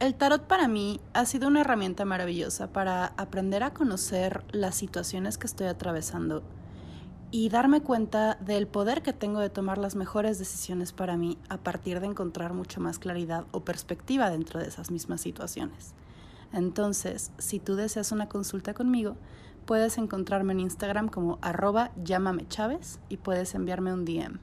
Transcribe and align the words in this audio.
El 0.00 0.14
tarot 0.14 0.46
para 0.46 0.68
mí 0.68 1.00
ha 1.12 1.26
sido 1.26 1.48
una 1.48 1.62
herramienta 1.62 2.04
maravillosa 2.04 2.72
para 2.72 3.06
aprender 3.16 3.64
a 3.64 3.74
conocer 3.74 4.44
las 4.52 4.76
situaciones 4.76 5.38
que 5.38 5.48
estoy 5.48 5.66
atravesando 5.66 6.44
y 7.32 7.48
darme 7.48 7.80
cuenta 7.80 8.36
del 8.36 8.68
poder 8.68 9.02
que 9.02 9.12
tengo 9.12 9.40
de 9.40 9.50
tomar 9.50 9.76
las 9.76 9.96
mejores 9.96 10.38
decisiones 10.38 10.92
para 10.92 11.16
mí 11.16 11.36
a 11.48 11.56
partir 11.58 11.98
de 11.98 12.06
encontrar 12.06 12.54
mucho 12.54 12.80
más 12.80 13.00
claridad 13.00 13.46
o 13.50 13.64
perspectiva 13.64 14.30
dentro 14.30 14.60
de 14.60 14.68
esas 14.68 14.92
mismas 14.92 15.20
situaciones. 15.20 15.94
Entonces, 16.52 17.32
si 17.38 17.58
tú 17.58 17.74
deseas 17.74 18.12
una 18.12 18.28
consulta 18.28 18.74
conmigo, 18.74 19.16
puedes 19.66 19.98
encontrarme 19.98 20.52
en 20.52 20.60
Instagram 20.60 21.08
como 21.08 21.40
arroba 21.42 21.90
llámame 22.04 22.46
Chávez 22.46 23.00
y 23.08 23.16
puedes 23.16 23.52
enviarme 23.56 23.92
un 23.92 24.04
DM. 24.04 24.38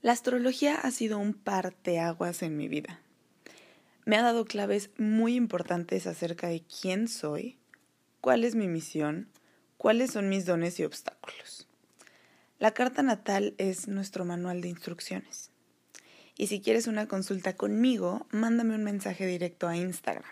La 0.00 0.12
astrología 0.12 0.76
ha 0.76 0.90
sido 0.90 1.18
un 1.18 1.34
parteaguas 1.34 2.42
en 2.42 2.56
mi 2.56 2.68
vida 2.68 3.00
me 4.08 4.16
ha 4.16 4.22
dado 4.22 4.46
claves 4.46 4.88
muy 4.96 5.34
importantes 5.34 6.06
acerca 6.06 6.48
de 6.48 6.62
quién 6.62 7.08
soy, 7.08 7.58
cuál 8.22 8.42
es 8.42 8.54
mi 8.54 8.66
misión, 8.66 9.28
cuáles 9.76 10.12
son 10.12 10.30
mis 10.30 10.46
dones 10.46 10.80
y 10.80 10.84
obstáculos. 10.84 11.68
La 12.58 12.72
carta 12.72 13.02
natal 13.02 13.54
es 13.58 13.86
nuestro 13.86 14.24
manual 14.24 14.62
de 14.62 14.68
instrucciones. 14.68 15.50
Y 16.38 16.46
si 16.46 16.62
quieres 16.62 16.86
una 16.86 17.06
consulta 17.06 17.54
conmigo, 17.54 18.26
mándame 18.30 18.76
un 18.76 18.82
mensaje 18.82 19.26
directo 19.26 19.68
a 19.68 19.76
Instagram. 19.76 20.24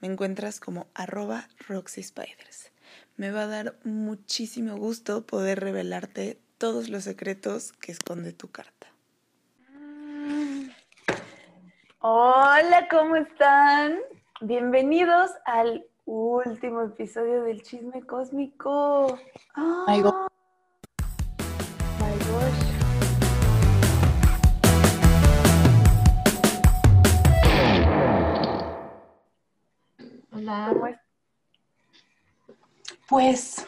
Me 0.00 0.08
encuentras 0.08 0.58
como 0.58 0.88
arroba 0.92 1.48
roxyspiders. 1.68 2.72
Me 3.16 3.30
va 3.30 3.44
a 3.44 3.46
dar 3.46 3.78
muchísimo 3.84 4.76
gusto 4.76 5.24
poder 5.24 5.60
revelarte 5.60 6.40
todos 6.58 6.88
los 6.88 7.04
secretos 7.04 7.70
que 7.70 7.92
esconde 7.92 8.32
tu 8.32 8.48
carta. 8.48 8.95
Hola, 12.08 12.86
¿cómo 12.88 13.16
están? 13.16 13.98
Bienvenidos 14.40 15.32
al 15.44 15.84
último 16.04 16.82
episodio 16.82 17.42
del 17.42 17.62
Chisme 17.62 18.00
Cósmico. 18.06 19.18
Oh, 19.56 19.84
my 19.88 20.02
God. 20.02 20.28
My 21.98 22.16
gosh. 22.30 22.62
Hola. 30.30 30.68
¿Cómo 30.68 30.86
es? 30.86 30.96
Pues, 33.08 33.66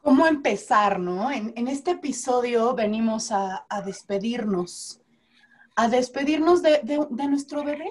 ¿cómo 0.00 0.28
empezar, 0.28 1.00
no? 1.00 1.28
En, 1.32 1.66
este 1.66 1.90
episodio 1.90 2.72
venimos 2.76 3.32
a 3.32 3.66
despedirnos 3.84 5.01
a 5.76 5.88
despedirnos 5.88 6.62
de, 6.62 6.80
nuestro 7.28 7.64
bebé, 7.64 7.90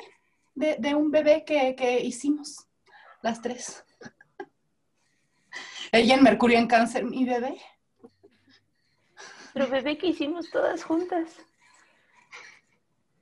de, 0.55 0.95
un 0.95 1.11
bebé 1.11 1.43
que, 1.45 2.01
hicimos 2.01 2.67
las 3.21 3.41
tres. 3.41 3.83
Ella 5.91 6.15
en 6.15 6.23
Mercurio 6.23 6.57
en 6.57 6.67
Cáncer, 6.67 7.03
mi 7.03 7.25
bebé. 7.25 7.59
Pero 9.53 9.67
bebé 9.67 9.97
que 9.97 10.07
hicimos 10.07 10.49
todas 10.49 10.83
juntas. 10.83 11.29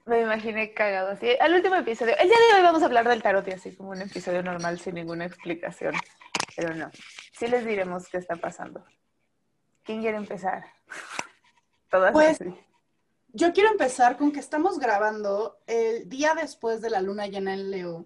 Me 0.06 0.22
imaginé 0.22 0.74
cagado 0.74 1.10
así. 1.10 1.28
Al 1.40 1.54
último 1.54 1.76
episodio. 1.76 2.16
El 2.18 2.28
día 2.28 2.38
de 2.38 2.58
hoy 2.58 2.64
vamos 2.64 2.82
a 2.82 2.86
hablar 2.86 3.08
del 3.08 3.22
tarot 3.22 3.48
y 3.48 3.52
así 3.52 3.76
como 3.76 3.92
un 3.92 4.02
episodio 4.02 4.42
normal 4.44 4.80
sin 4.80 4.96
ninguna 4.96 5.26
explicación. 5.26 5.96
Pero 6.56 6.74
no. 6.76 6.90
Sí 7.34 7.48
les 7.48 7.66
diremos 7.66 8.08
qué 8.10 8.18
está 8.18 8.36
pasando. 8.36 8.84
¿Quién 9.84 10.02
quiere 10.02 10.18
empezar? 10.18 10.66
Todas 11.90 12.12
pues, 12.12 12.40
yo 13.34 13.54
quiero 13.54 13.70
empezar 13.70 14.18
con 14.18 14.32
que 14.32 14.40
estamos 14.40 14.80
grabando 14.80 15.60
el 15.68 16.10
día 16.10 16.34
después 16.34 16.82
de 16.82 16.90
la 16.90 17.02
luna 17.02 17.28
llena 17.28 17.54
en 17.54 17.70
Leo, 17.70 18.06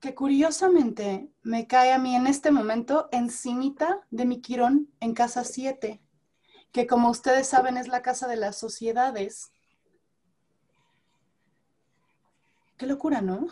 que 0.00 0.14
curiosamente 0.14 1.28
me 1.42 1.66
cae 1.66 1.92
a 1.92 1.98
mí 1.98 2.14
en 2.14 2.26
este 2.26 2.50
momento 2.50 3.08
encimita 3.10 4.06
de 4.10 4.26
mi 4.26 4.40
Quirón 4.40 4.88
en 5.00 5.14
casa 5.14 5.44
7, 5.44 6.00
que 6.72 6.86
como 6.86 7.10
ustedes 7.10 7.48
saben 7.48 7.76
es 7.76 7.88
la 7.88 8.02
casa 8.02 8.28
de 8.28 8.36
las 8.36 8.56
sociedades. 8.56 9.50
Qué 12.76 12.86
locura, 12.86 13.20
¿no? 13.20 13.48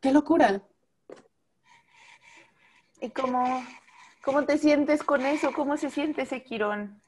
qué 0.00 0.12
locura. 0.12 0.62
¿Y 3.00 3.10
cómo, 3.10 3.64
cómo 4.24 4.44
te 4.44 4.58
sientes 4.58 5.02
con 5.02 5.26
eso? 5.26 5.52
¿Cómo 5.52 5.76
se 5.76 5.90
siente 5.90 6.22
ese 6.22 6.44
Quirón? 6.44 7.02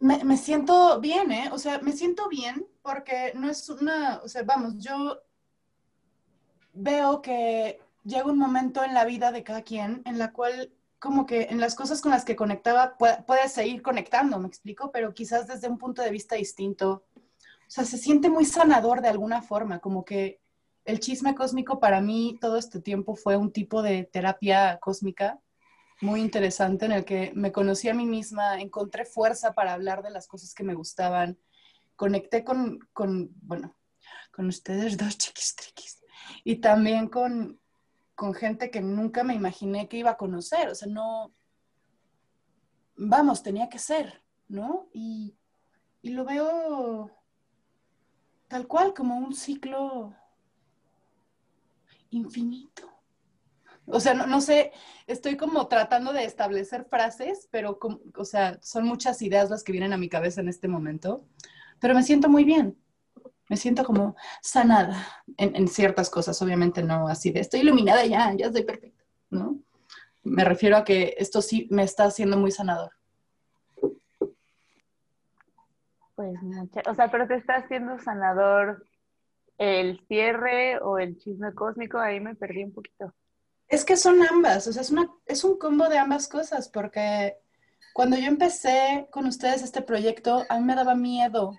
Me, 0.00 0.36
siento 0.36 1.00
bien, 1.00 1.32
¿eh? 1.32 1.50
O 1.52 1.58
sea, 1.58 1.80
me 1.80 1.92
siento 1.92 2.28
bien 2.28 2.66
porque 2.82 3.32
no 3.34 3.50
es 3.50 3.68
una, 3.68 4.20
o 4.22 4.28
sea, 4.28 4.42
vamos, 4.44 4.78
yo 4.78 5.20
veo 6.72 7.20
que 7.20 7.80
llega 8.04 8.30
un 8.30 8.38
momento 8.38 8.84
en 8.84 8.94
la 8.94 9.04
vida 9.04 9.32
de 9.32 9.42
cada 9.42 9.62
quien 9.62 10.02
en 10.04 10.18
la 10.18 10.32
cual 10.32 10.72
como 11.00 11.26
que 11.26 11.48
en 11.50 11.60
las 11.60 11.74
cosas 11.74 12.00
con 12.00 12.12
las 12.12 12.24
que 12.24 12.36
conectaba 12.36 12.96
puedes 12.96 13.52
seguir 13.52 13.82
conectando, 13.82 14.38
me 14.38 14.48
explico, 14.48 14.90
pero 14.92 15.14
quizás 15.14 15.46
desde 15.46 15.68
un 15.68 15.78
punto 15.78 16.02
de 16.02 16.10
vista 16.10 16.36
distinto. 16.36 17.04
O 17.16 17.70
sea, 17.70 17.84
se 17.84 17.98
siente 17.98 18.30
muy 18.30 18.44
sanador 18.44 19.00
de 19.02 19.08
alguna 19.08 19.42
forma, 19.42 19.80
como 19.80 20.04
que 20.04 20.40
el 20.84 21.00
chisme 21.00 21.34
cósmico 21.34 21.80
para 21.80 22.00
mí 22.00 22.38
todo 22.40 22.56
este 22.56 22.80
tiempo 22.80 23.14
fue 23.14 23.36
un 23.36 23.52
tipo 23.52 23.82
de 23.82 24.04
terapia 24.04 24.78
cósmica 24.80 25.38
muy 26.00 26.20
interesante 26.20 26.84
en 26.84 26.92
el 26.92 27.04
que 27.04 27.32
me 27.34 27.52
conocí 27.52 27.88
a 27.88 27.94
mí 27.94 28.06
misma, 28.06 28.60
encontré 28.60 29.04
fuerza 29.04 29.54
para 29.54 29.72
hablar 29.72 30.02
de 30.02 30.10
las 30.10 30.26
cosas 30.26 30.54
que 30.54 30.64
me 30.64 30.74
gustaban, 30.74 31.38
conecté 31.96 32.44
con, 32.44 32.78
con 32.92 33.30
bueno, 33.42 33.76
con 34.30 34.46
ustedes 34.46 34.96
dos 34.96 35.18
chiquis 35.18 35.56
triquis 35.56 36.04
y 36.44 36.56
también 36.56 37.08
con, 37.08 37.60
con 38.14 38.34
gente 38.34 38.70
que 38.70 38.80
nunca 38.80 39.24
me 39.24 39.34
imaginé 39.34 39.88
que 39.88 39.96
iba 39.96 40.10
a 40.10 40.16
conocer, 40.16 40.68
o 40.68 40.74
sea, 40.74 40.88
no, 40.88 41.34
vamos, 42.96 43.42
tenía 43.42 43.68
que 43.68 43.78
ser, 43.78 44.22
¿no? 44.48 44.88
Y, 44.92 45.36
y 46.02 46.10
lo 46.10 46.24
veo 46.24 47.10
tal 48.46 48.66
cual 48.66 48.94
como 48.94 49.16
un 49.16 49.34
ciclo 49.34 50.14
infinito. 52.10 52.97
O 53.90 54.00
sea, 54.00 54.14
no, 54.14 54.40
sé, 54.40 54.72
estoy 55.06 55.36
como 55.36 55.66
tratando 55.66 56.12
de 56.12 56.24
establecer 56.24 56.84
frases, 56.84 57.48
pero, 57.50 57.78
o 58.16 58.24
sea, 58.24 58.58
son 58.62 58.84
muchas 58.84 59.22
ideas 59.22 59.50
las 59.50 59.64
que 59.64 59.72
vienen 59.72 59.92
a 59.92 59.98
mi 59.98 60.08
cabeza 60.08 60.40
en 60.40 60.48
este 60.48 60.68
momento, 60.68 61.24
pero 61.80 61.94
me 61.94 62.02
siento 62.02 62.28
muy 62.28 62.44
bien. 62.44 62.76
Me 63.48 63.56
siento 63.56 63.82
como 63.82 64.14
sanada 64.42 65.06
en, 65.38 65.68
ciertas 65.68 66.10
cosas, 66.10 66.40
obviamente 66.42 66.82
no 66.82 67.08
así 67.08 67.30
de 67.30 67.40
estoy 67.40 67.60
iluminada 67.60 68.04
ya, 68.04 68.34
ya 68.34 68.46
estoy 68.46 68.62
perfecta, 68.62 69.02
¿no? 69.30 69.58
Me 70.22 70.44
refiero 70.44 70.76
a 70.76 70.84
que 70.84 71.14
esto 71.16 71.40
sí 71.40 71.66
me 71.70 71.82
está 71.82 72.04
haciendo 72.04 72.36
muy 72.36 72.50
sanador. 72.50 72.90
Pues 76.14 76.38
o 76.86 76.94
sea, 76.94 77.10
pero 77.10 77.26
te 77.26 77.36
está 77.36 77.54
haciendo 77.54 77.98
sanador 78.00 78.84
el 79.56 79.98
cierre 80.08 80.78
o 80.80 80.98
el 80.98 81.16
chisme 81.16 81.54
cósmico, 81.54 81.98
ahí 81.98 82.20
me 82.20 82.34
perdí 82.34 82.64
un 82.64 82.74
poquito. 82.74 83.14
Es 83.68 83.84
que 83.84 83.96
son 83.96 84.22
ambas, 84.22 84.66
o 84.66 84.72
sea, 84.72 84.82
es, 84.82 84.90
una, 84.90 85.12
es 85.26 85.44
un 85.44 85.58
combo 85.58 85.88
de 85.88 85.98
ambas 85.98 86.26
cosas, 86.26 86.68
porque 86.68 87.36
cuando 87.92 88.16
yo 88.16 88.26
empecé 88.26 89.08
con 89.10 89.26
ustedes 89.26 89.62
este 89.62 89.82
proyecto, 89.82 90.46
a 90.48 90.58
mí 90.58 90.64
me 90.64 90.74
daba 90.74 90.94
miedo. 90.94 91.58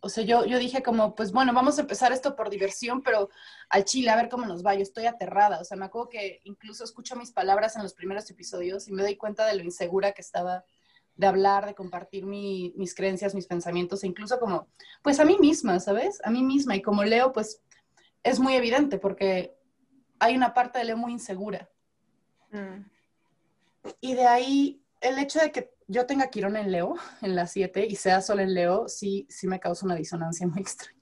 O 0.00 0.08
sea, 0.08 0.24
yo, 0.24 0.44
yo 0.46 0.58
dije 0.58 0.82
como, 0.82 1.14
pues 1.14 1.32
bueno, 1.32 1.52
vamos 1.52 1.78
a 1.78 1.82
empezar 1.82 2.12
esto 2.12 2.36
por 2.36 2.50
diversión, 2.50 3.02
pero 3.02 3.28
al 3.68 3.84
chile, 3.84 4.10
a 4.10 4.16
ver 4.16 4.28
cómo 4.28 4.46
nos 4.46 4.64
va. 4.64 4.74
Yo 4.74 4.82
estoy 4.82 5.06
aterrada. 5.06 5.60
O 5.60 5.64
sea, 5.64 5.76
me 5.76 5.84
acuerdo 5.84 6.08
que 6.08 6.40
incluso 6.44 6.84
escucho 6.84 7.16
mis 7.16 7.32
palabras 7.32 7.76
en 7.76 7.82
los 7.82 7.94
primeros 7.94 8.30
episodios 8.30 8.88
y 8.88 8.92
me 8.92 9.02
doy 9.02 9.16
cuenta 9.16 9.44
de 9.44 9.56
lo 9.56 9.62
insegura 9.62 10.12
que 10.12 10.22
estaba 10.22 10.64
de 11.16 11.26
hablar, 11.26 11.66
de 11.66 11.74
compartir 11.74 12.24
mis 12.26 12.94
creencias, 12.94 13.34
mis 13.34 13.48
pensamientos, 13.48 14.04
e 14.04 14.06
incluso 14.06 14.38
como, 14.38 14.68
pues 15.02 15.18
a 15.18 15.24
mí 15.24 15.36
misma, 15.38 15.80
¿sabes? 15.80 16.20
A 16.24 16.30
mí 16.30 16.42
misma. 16.44 16.76
Y 16.76 16.82
como 16.82 17.02
leo, 17.02 17.32
pues 17.32 17.60
es 18.22 18.38
muy 18.38 18.54
evidente 18.54 18.98
porque 18.98 19.57
hay 20.18 20.36
una 20.36 20.54
parte 20.54 20.78
de 20.78 20.84
Leo 20.84 20.96
muy 20.96 21.12
insegura. 21.12 21.68
Mm. 22.50 22.84
Y 24.00 24.14
de 24.14 24.26
ahí, 24.26 24.84
el 25.00 25.18
hecho 25.18 25.40
de 25.40 25.52
que 25.52 25.74
yo 25.86 26.06
tenga 26.06 26.28
Quirón 26.28 26.56
en 26.56 26.70
Leo, 26.70 26.96
en 27.22 27.34
la 27.34 27.46
7, 27.46 27.86
y 27.86 27.96
sea 27.96 28.20
solo 28.20 28.42
en 28.42 28.54
Leo, 28.54 28.88
sí, 28.88 29.26
sí 29.30 29.46
me 29.46 29.60
causa 29.60 29.86
una 29.86 29.94
disonancia 29.94 30.46
muy 30.46 30.60
extraña. 30.62 30.98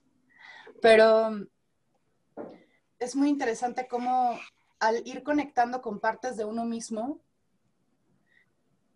Pero 0.81 1.47
es 2.99 3.15
muy 3.15 3.29
interesante 3.29 3.87
cómo 3.87 4.37
al 4.79 5.07
ir 5.07 5.23
conectando 5.23 5.81
con 5.81 5.99
partes 5.99 6.37
de 6.37 6.45
uno 6.45 6.65
mismo, 6.65 7.19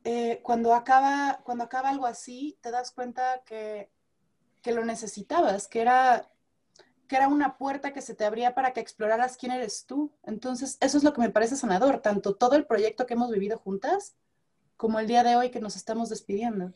eh, 0.04 0.42
cuando, 0.44 0.74
acaba, 0.74 1.42
cuando 1.44 1.64
acaba 1.64 1.90
algo 1.90 2.06
así, 2.06 2.58
te 2.62 2.72
das 2.72 2.92
cuenta 2.92 3.42
que, 3.46 3.92
que 4.62 4.72
lo 4.72 4.84
necesitabas, 4.84 5.68
que 5.68 5.82
era 5.82 6.32
que 7.12 7.18
era 7.18 7.28
una 7.28 7.58
puerta 7.58 7.92
que 7.92 8.02
se 8.02 8.16
te 8.16 8.24
abría 8.24 8.56
para 8.56 8.72
que 8.72 8.80
exploraras 8.80 9.36
quién 9.36 9.52
eres 9.52 9.86
tú. 9.86 10.14
Entonces, 10.24 10.78
eso 10.80 10.98
es 10.98 11.04
lo 11.04 11.12
que 11.12 11.20
me 11.20 11.30
parece 11.30 11.58
sanador, 11.58 12.00
tanto 12.00 12.36
todo 12.36 12.56
el 12.56 12.66
proyecto 12.66 13.06
que 13.06 13.16
hemos 13.16 13.30
vivido 13.30 13.58
juntas, 13.58 14.16
como 14.78 14.98
el 14.98 15.08
día 15.08 15.22
de 15.22 15.36
hoy 15.36 15.52
que 15.52 15.60
nos 15.60 15.76
estamos 15.76 16.08
despidiendo. 16.08 16.72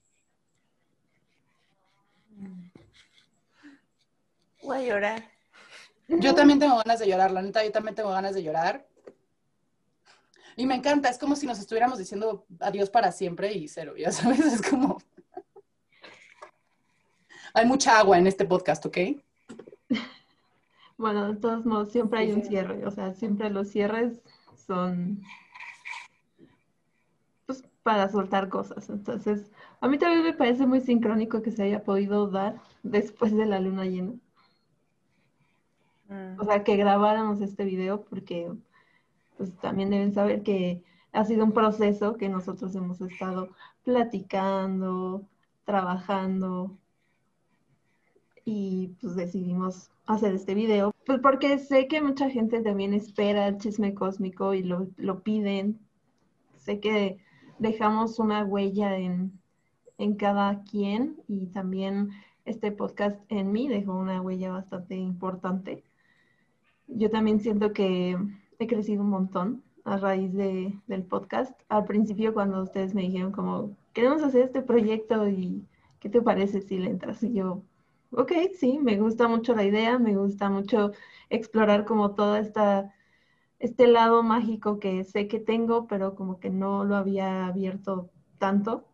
Voy 4.62 4.78
a 4.78 4.82
llorar. 4.82 5.32
Yo 6.10 6.36
también 6.36 6.60
tengo 6.60 6.76
ganas 6.84 7.00
de 7.00 7.08
llorar, 7.08 7.32
la 7.32 7.42
neta, 7.42 7.64
yo 7.64 7.72
también 7.72 7.96
tengo 7.96 8.10
ganas 8.10 8.36
de 8.36 8.44
llorar. 8.44 8.86
Y 10.58 10.66
me 10.66 10.76
encanta, 10.76 11.08
es 11.08 11.18
como 11.18 11.38
si 11.38 11.48
nos 11.48 11.60
estuviéramos 11.60 11.98
diciendo 11.98 12.46
adiós 12.60 12.90
para 12.90 13.14
siempre 13.14 13.54
y 13.54 13.70
cero, 13.70 13.94
ya 13.98 14.12
sabes, 14.12 14.42
es 14.42 14.62
como... 14.62 14.98
Hay 17.54 17.66
mucha 17.66 17.98
agua 17.98 18.18
en 18.18 18.28
este 18.28 18.44
podcast, 18.44 18.86
¿ok? 18.86 18.98
Bueno, 20.98 21.28
de 21.28 21.36
todos 21.36 21.66
modos, 21.66 21.92
siempre 21.92 22.20
hay 22.20 22.32
un 22.32 22.44
cierre, 22.44 22.86
o 22.86 22.92
sea, 22.92 23.14
siempre 23.14 23.50
los 23.50 23.70
cierres 23.70 24.22
son 24.56 25.22
pues, 27.46 27.64
para 27.84 28.10
soltar 28.10 28.50
cosas. 28.50 28.90
Entonces, 28.90 29.52
a 29.82 29.88
mí 29.88 29.98
también 29.98 30.24
me 30.24 30.34
parece 30.34 30.66
muy 30.66 30.82
sincrónico 30.82 31.42
que 31.42 31.52
se 31.52 31.64
haya 31.64 31.84
podido 31.84 32.28
dar 32.28 32.62
después 32.84 33.36
de 33.36 33.46
la 33.46 33.60
luna 33.60 33.86
llena. 33.86 34.14
Mm. 36.08 36.40
O 36.40 36.46
sea, 36.46 36.64
que 36.64 36.78
grabáramos 36.78 37.42
este 37.42 37.66
video 37.66 38.06
porque 38.06 38.52
pues 39.38 39.56
también 39.58 39.90
deben 39.90 40.14
saber 40.14 40.44
que 40.44 40.84
ha 41.12 41.26
sido 41.26 41.44
un 41.44 41.52
proceso 41.52 42.16
que 42.18 42.30
nosotros 42.30 42.76
hemos 42.76 43.02
estado 43.02 43.50
platicando, 43.84 45.28
trabajando 45.66 46.78
y 48.46 48.96
pues 49.02 49.16
decidimos 49.16 49.92
hacer 50.06 50.36
este 50.36 50.54
video. 50.54 50.94
Pues 51.06 51.20
porque 51.20 51.58
sé 51.58 51.88
que 51.88 52.02
mucha 52.02 52.30
gente 52.30 52.62
también 52.62 52.94
espera 52.94 53.48
el 53.48 53.58
chisme 53.58 53.94
cósmico 53.94 54.54
y 54.54 54.64
lo, 54.64 54.88
lo 54.98 55.24
piden. 55.24 55.80
Sé 56.56 56.80
que 56.80 57.18
dejamos 57.60 58.20
una 58.20 58.46
huella 58.46 58.98
en, 58.98 59.40
en 59.98 60.16
cada 60.16 60.64
quien 60.64 61.18
y 61.28 61.48
también 61.48 62.12
este 62.46 62.72
podcast 62.72 63.20
en 63.30 63.52
mí 63.52 63.68
dejó 63.68 63.96
una 63.96 64.22
huella 64.22 64.52
bastante 64.52 64.96
importante. 64.96 65.84
Yo 66.88 67.10
también 67.10 67.40
siento 67.40 67.74
que 67.74 68.18
he 68.60 68.68
crecido 68.68 69.02
un 69.02 69.10
montón 69.10 69.64
a 69.86 69.98
raíz 69.98 70.34
de, 70.34 70.80
del 70.88 71.04
podcast. 71.04 71.60
Al 71.70 71.86
principio 71.86 72.34
cuando 72.34 72.62
ustedes 72.62 72.94
me 72.94 73.02
dijeron 73.02 73.32
como, 73.32 73.76
queremos 73.94 74.22
hacer 74.22 74.44
este 74.44 74.62
proyecto 74.62 75.28
y 75.28 75.66
¿qué 76.00 76.10
te 76.10 76.22
parece 76.22 76.62
si 76.62 76.78
le 76.78 76.92
entras? 76.92 77.24
Y 77.24 77.34
yo, 77.34 77.64
ok, 78.18 78.32
sí, 78.58 78.80
me 78.80 78.98
gusta 79.00 79.28
mucho 79.28 79.56
la 79.56 79.64
idea, 79.64 80.00
me 80.00 80.16
gusta 80.16 80.50
mucho 80.50 80.92
explorar 81.30 81.86
como 81.86 82.16
todo 82.16 82.36
esta, 82.38 82.94
este 83.60 83.88
lado 83.88 84.24
mágico 84.24 84.80
que 84.80 85.04
sé 85.04 85.28
que 85.28 85.40
tengo, 85.40 85.88
pero 85.88 86.16
como 86.16 86.40
que 86.40 86.50
no 86.50 86.86
lo 86.86 86.96
había 86.96 87.48
abierto 87.48 88.12
tanto. 88.40 88.86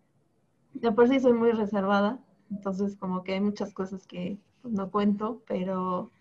De 0.74 0.92
por 0.92 1.08
sí 1.10 1.20
soy 1.20 1.34
muy 1.34 1.52
reservada, 1.52 2.20
entonces 2.50 2.96
como 2.98 3.24
que 3.24 3.34
hay 3.34 3.42
muchas 3.42 3.74
cosas 3.74 4.08
que 4.08 4.40
pues, 4.62 4.74
no 4.74 4.92
cuento, 4.92 5.44
pero, 5.48 6.12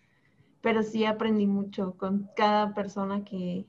pero 0.61 0.83
sí 0.83 1.05
aprendí 1.05 1.47
mucho 1.47 1.97
con 1.97 2.29
cada 2.35 2.73
persona 2.73 3.23
que, 3.23 3.67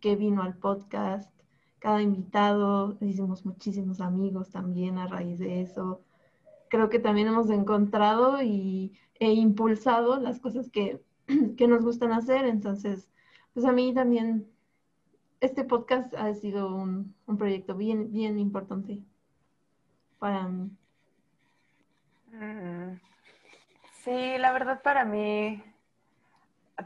que 0.00 0.16
vino 0.16 0.42
al 0.42 0.56
podcast, 0.58 1.32
cada 1.78 2.02
invitado, 2.02 2.98
hicimos 3.00 3.46
muchísimos 3.46 4.00
amigos 4.00 4.50
también 4.50 4.98
a 4.98 5.06
raíz 5.06 5.38
de 5.38 5.62
eso 5.62 6.02
creo 6.68 6.88
que 6.88 6.98
también 6.98 7.28
hemos 7.28 7.50
encontrado 7.50 8.42
y, 8.42 8.98
e 9.14 9.32
impulsado 9.32 10.18
las 10.20 10.40
cosas 10.40 10.70
que, 10.70 11.00
nos 11.68 11.84
gustan 11.84 12.12
hacer. 12.12 12.46
Entonces, 12.46 13.08
pues 13.54 13.66
a 13.66 13.72
mí 13.72 13.92
también 13.94 14.46
este 15.40 15.64
podcast 15.64 16.14
ha 16.14 16.32
sido 16.34 16.74
un, 16.74 17.14
proyecto 17.38 17.74
bien, 17.74 18.12
bien 18.12 18.38
importante 18.38 19.00
para 20.18 20.48
mí. 20.48 20.70
Mm. 22.32 23.00
Sí, 24.04 24.38
la 24.38 24.52
verdad 24.52 24.80
para 24.82 25.04
mí, 25.04 25.62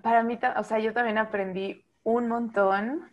para 0.03 0.23
mí, 0.23 0.39
o 0.57 0.65
sea, 0.65 0.79
yo 0.79 0.93
también 0.93 1.19
aprendí 1.19 1.85
un 2.05 2.29
montón 2.29 3.11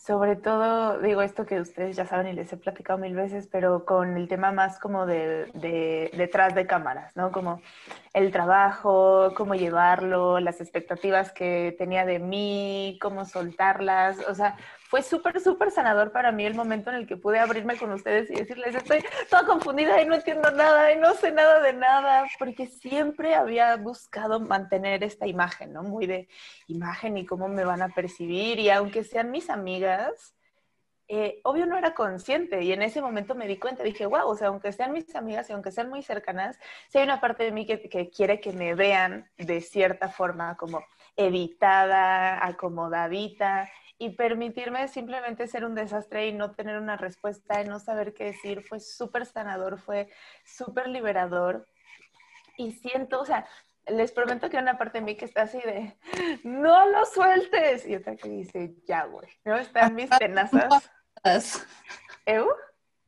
sobre 0.00 0.34
todo, 0.34 0.98
digo 0.98 1.20
esto 1.20 1.44
que 1.44 1.60
ustedes 1.60 1.94
ya 1.94 2.06
saben 2.06 2.28
y 2.28 2.32
les 2.32 2.50
he 2.50 2.56
platicado 2.56 2.98
mil 2.98 3.14
veces, 3.14 3.46
pero 3.52 3.84
con 3.84 4.16
el 4.16 4.28
tema 4.28 4.50
más 4.50 4.78
como 4.78 5.04
de, 5.04 6.10
detrás 6.14 6.54
de 6.54 6.66
cámaras, 6.66 7.14
¿no? 7.16 7.30
Como 7.30 7.60
el 8.14 8.32
trabajo, 8.32 9.34
cómo 9.36 9.54
llevarlo, 9.54 10.40
las 10.40 10.62
expectativas 10.62 11.32
que 11.32 11.74
tenía 11.76 12.06
de 12.06 12.18
mí, 12.18 12.98
cómo 13.02 13.26
soltarlas, 13.26 14.26
o 14.26 14.34
sea, 14.34 14.56
fue 14.90 15.04
súper, 15.04 15.40
súper 15.40 15.70
sanador 15.70 16.10
para 16.10 16.32
mí 16.32 16.44
el 16.44 16.56
momento 16.56 16.90
en 16.90 16.96
el 16.96 17.06
que 17.06 17.16
pude 17.16 17.38
abrirme 17.38 17.76
con 17.76 17.92
ustedes 17.92 18.28
y 18.28 18.34
decirles, 18.34 18.74
estoy 18.74 19.04
toda 19.30 19.46
confundida 19.46 20.02
y 20.02 20.04
no 20.04 20.16
entiendo 20.16 20.50
nada 20.50 20.92
y 20.92 20.98
no 20.98 21.14
sé 21.14 21.30
nada 21.30 21.60
de 21.60 21.74
nada, 21.74 22.26
porque 22.40 22.66
siempre 22.66 23.36
había 23.36 23.76
buscado 23.76 24.40
mantener 24.40 25.04
esta 25.04 25.28
imagen, 25.28 25.72
¿no? 25.72 25.84
Muy 25.84 26.08
de 26.08 26.28
imagen 26.66 27.16
y 27.18 27.24
cómo 27.24 27.46
me 27.46 27.64
van 27.64 27.82
a 27.82 27.90
percibir 27.90 28.58
y 28.58 28.68
aunque 28.68 29.04
sean 29.04 29.30
mis 29.30 29.48
amigas, 29.48 30.34
eh, 31.06 31.40
obvio 31.44 31.66
no 31.66 31.78
era 31.78 31.94
consciente 31.94 32.60
y 32.64 32.72
en 32.72 32.82
ese 32.82 33.00
momento 33.00 33.36
me 33.36 33.46
di 33.46 33.58
cuenta, 33.58 33.84
dije, 33.84 34.06
wow, 34.06 34.28
o 34.28 34.36
sea, 34.36 34.48
aunque 34.48 34.72
sean 34.72 34.90
mis 34.90 35.14
amigas 35.14 35.48
y 35.48 35.52
aunque 35.52 35.70
sean 35.70 35.88
muy 35.88 36.02
cercanas, 36.02 36.58
si 36.88 36.98
hay 36.98 37.04
una 37.04 37.20
parte 37.20 37.44
de 37.44 37.52
mí 37.52 37.64
que, 37.64 37.80
que 37.88 38.10
quiere 38.10 38.40
que 38.40 38.52
me 38.52 38.74
vean 38.74 39.30
de 39.38 39.60
cierta 39.60 40.08
forma 40.08 40.56
como 40.56 40.84
evitada, 41.16 42.44
acomodadita, 42.44 43.70
y 44.00 44.08
permitirme 44.08 44.88
simplemente 44.88 45.46
ser 45.46 45.66
un 45.66 45.74
desastre 45.74 46.26
y 46.26 46.32
no 46.32 46.52
tener 46.52 46.78
una 46.78 46.96
respuesta 46.96 47.60
y 47.60 47.66
no 47.66 47.78
saber 47.78 48.14
qué 48.14 48.24
decir 48.24 48.62
fue 48.62 48.80
súper 48.80 49.26
sanador, 49.26 49.78
fue 49.78 50.08
súper 50.42 50.88
liberador. 50.88 51.68
Y 52.56 52.72
siento, 52.72 53.20
o 53.20 53.26
sea, 53.26 53.46
les 53.86 54.10
prometo 54.10 54.48
que 54.48 54.56
hay 54.56 54.62
una 54.62 54.78
parte 54.78 54.98
de 55.00 55.04
mí 55.04 55.16
que 55.18 55.26
está 55.26 55.42
así 55.42 55.58
de, 55.58 55.98
no 56.44 56.86
lo 56.88 57.04
sueltes. 57.04 57.86
Y 57.86 57.94
otra 57.94 58.16
que 58.16 58.30
dice, 58.30 58.74
ya, 58.86 59.04
güey, 59.04 59.28
¿no? 59.44 59.58
Están 59.58 59.94
mis 59.94 60.08
tenazas. 60.08 60.90
¿Eu? 62.24 62.48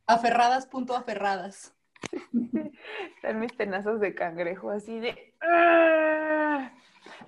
Aferradas, 0.07 0.67
punto 0.67 0.95
aferradas. 0.95 1.75
Están 3.17 3.41
mis 3.41 3.57
tenazas 3.57 3.99
de 3.99 4.15
cangrejo, 4.15 4.71
así 4.71 5.01
de... 5.01 5.35
¡ah! 5.41 6.71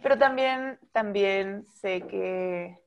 Pero 0.03 0.19
también, 0.19 0.79
también 0.93 1.65
sé 1.65 2.03
que 2.03 2.84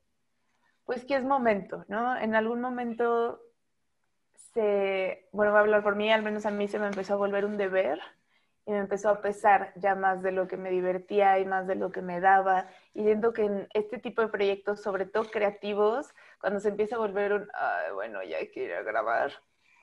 pues 0.88 1.04
que 1.04 1.18
es 1.18 1.24
momento, 1.24 1.84
¿no? 1.89 2.18
En 2.18 2.34
algún 2.34 2.62
momento 2.62 3.42
se, 4.54 5.28
bueno, 5.34 5.51
voy 5.51 5.60
a 5.60 5.62
hablar 5.62 5.84
por 5.84 5.98
mí, 5.98 6.10
al 6.10 6.24
menos 6.24 6.45
a 6.45 6.51
mí 6.51 6.69
se 6.69 6.80
me 6.80 6.88
empezó 6.88 7.13
a 7.13 7.18
volver 7.18 7.44
un 7.44 7.57
deber 7.57 8.00
y 8.66 8.72
me 8.72 8.80
empezó 8.80 9.10
a 9.10 9.22
pesar 9.22 9.74
ya 9.75 9.95
más 9.95 10.24
de 10.24 10.31
lo 10.31 10.48
que 10.48 10.56
me 10.56 10.72
divertía 10.72 11.39
y 11.39 11.45
más 11.45 11.68
de 11.68 11.75
lo 11.75 11.92
que 11.92 12.01
me 12.01 12.22
daba. 12.22 12.69
Y 12.94 13.04
siento 13.04 13.34
que 13.34 13.44
en 13.44 13.68
este 13.73 13.97
tipo 13.97 14.21
de 14.21 14.30
proyectos, 14.30 14.81
sobre 14.81 15.06
todo 15.06 15.26
creativos, 15.30 16.07
cuando 16.40 16.62
se 16.62 16.69
empieza 16.69 16.95
a 16.95 17.00
volver 17.00 17.33
un, 17.33 17.50
Ay, 17.54 17.92
bueno, 17.94 18.23
ya 18.23 18.38
hay 18.38 18.50
que 18.50 18.64
ir 18.64 18.73
a 18.73 18.81
grabar, 18.81 19.33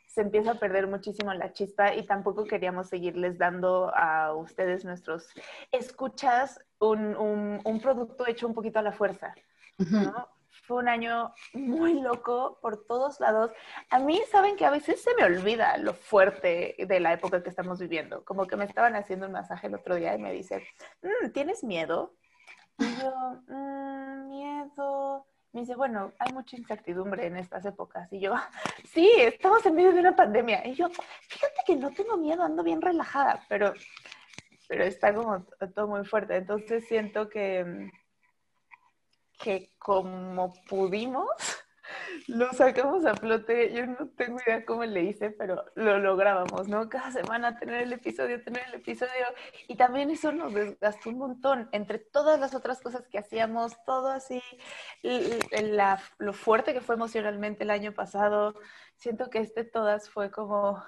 se 0.07 0.23
empieza 0.23 0.53
a 0.53 0.59
perder 0.59 0.87
muchísimo 0.87 1.35
la 1.35 1.53
chispa 1.53 1.95
y 1.95 2.07
tampoco 2.07 2.45
queríamos 2.45 2.89
seguirles 2.89 3.37
dando 3.37 3.93
a 3.95 4.35
ustedes 4.35 4.87
nuestros 4.87 5.29
escuchas 5.71 6.65
un, 6.79 7.15
un, 7.15 7.61
un 7.63 7.81
producto 7.83 8.27
hecho 8.27 8.47
un 8.47 8.55
poquito 8.55 8.79
a 8.79 8.83
la 8.83 8.93
fuerza. 8.93 9.35
¿no? 9.79 10.34
Fue 10.67 10.79
un 10.79 10.89
año 10.89 11.33
muy 11.53 12.01
loco 12.01 12.59
por 12.61 12.87
todos 12.87 13.21
lados. 13.21 13.51
A 13.91 13.99
mí, 13.99 14.21
saben 14.31 14.57
que 14.57 14.65
a 14.65 14.71
veces 14.71 15.03
se 15.03 15.15
me 15.15 15.25
olvida 15.25 15.77
lo 15.79 15.95
fuerte 15.95 16.75
de 16.79 17.01
la 17.01 17.13
época 17.13 17.43
que 17.43 17.51
estamos 17.51 17.79
viviendo. 17.79 18.25
Como 18.25 18.47
que 18.47 18.57
me 18.57 18.65
estaban 18.65 18.97
haciendo 18.97 19.27
un 19.27 19.33
masaje 19.33 19.67
el 19.67 19.75
otro 19.75 19.97
día 19.97 20.15
y 20.15 20.19
me 20.19 20.33
dice, 20.33 20.67
mm, 21.03 21.31
¿tienes 21.33 21.65
miedo? 21.65 22.15
Y 22.79 22.85
yo, 22.97 23.13
mm, 23.49 24.29
miedo. 24.29 25.27
Me 25.53 25.61
dice, 25.61 25.77
bueno, 25.77 26.13
hay 26.19 26.33
mucha 26.33 26.57
incertidumbre 26.57 27.27
en 27.27 27.37
estas 27.37 27.65
épocas. 27.67 28.13
Y 28.13 28.21
yo, 28.21 28.35
sí, 28.93 29.11
estamos 29.19 29.65
en 29.67 29.75
medio 29.75 29.93
de 29.93 30.01
una 30.01 30.17
pandemia. 30.17 30.67
Y 30.67 30.75
yo, 30.75 30.89
fíjate 30.89 31.61
que 31.67 31.77
no 31.77 31.91
tengo 31.91 32.17
miedo, 32.17 32.43
ando 32.43 32.63
bien 32.63 32.81
relajada, 32.81 33.45
pero, 33.49 33.75
pero 34.69 34.85
está 34.85 35.15
como 35.15 35.45
todo 35.75 35.89
muy 35.89 36.05
fuerte. 36.07 36.37
Entonces 36.37 36.89
siento 36.89 37.29
que 37.29 37.91
que 39.39 39.73
como 39.79 40.53
pudimos, 40.69 41.29
lo 42.29 42.53
sacamos 42.53 43.05
a 43.05 43.15
flote. 43.15 43.73
Yo 43.73 43.87
no 43.87 44.09
tengo 44.17 44.39
idea 44.47 44.65
cómo 44.65 44.85
le 44.85 45.03
hice, 45.03 45.31
pero 45.31 45.65
lo 45.75 45.99
lográbamos, 45.99 46.69
¿no? 46.69 46.89
Cada 46.89 47.13
semana 47.13 47.59
tener 47.59 47.83
el 47.83 47.93
episodio, 47.93 48.43
tener 48.43 48.63
el 48.69 48.75
episodio. 48.75 49.27
Y 49.69 49.77
también 49.77 50.11
eso 50.11 50.33
nos 50.33 50.55
desgastó 50.55 51.11
un 51.11 51.19
montón. 51.19 51.69
Entre 51.73 51.99
todas 51.99 52.41
las 52.41 52.55
otras 52.55 52.81
cosas 52.81 53.07
que 53.09 53.19
hacíamos, 53.19 53.73
todo 53.85 54.09
así, 54.09 54.43
lo 56.19 56.33
fuerte 56.33 56.73
que 56.73 56.81
fue 56.81 56.95
emocionalmente 56.95 57.65
el 57.65 57.71
año 57.71 57.93
pasado, 57.93 58.55
siento 58.97 59.31
que 59.31 59.39
este 59.39 59.65
todas 59.65 60.09
fue 60.11 60.31
como 60.31 60.83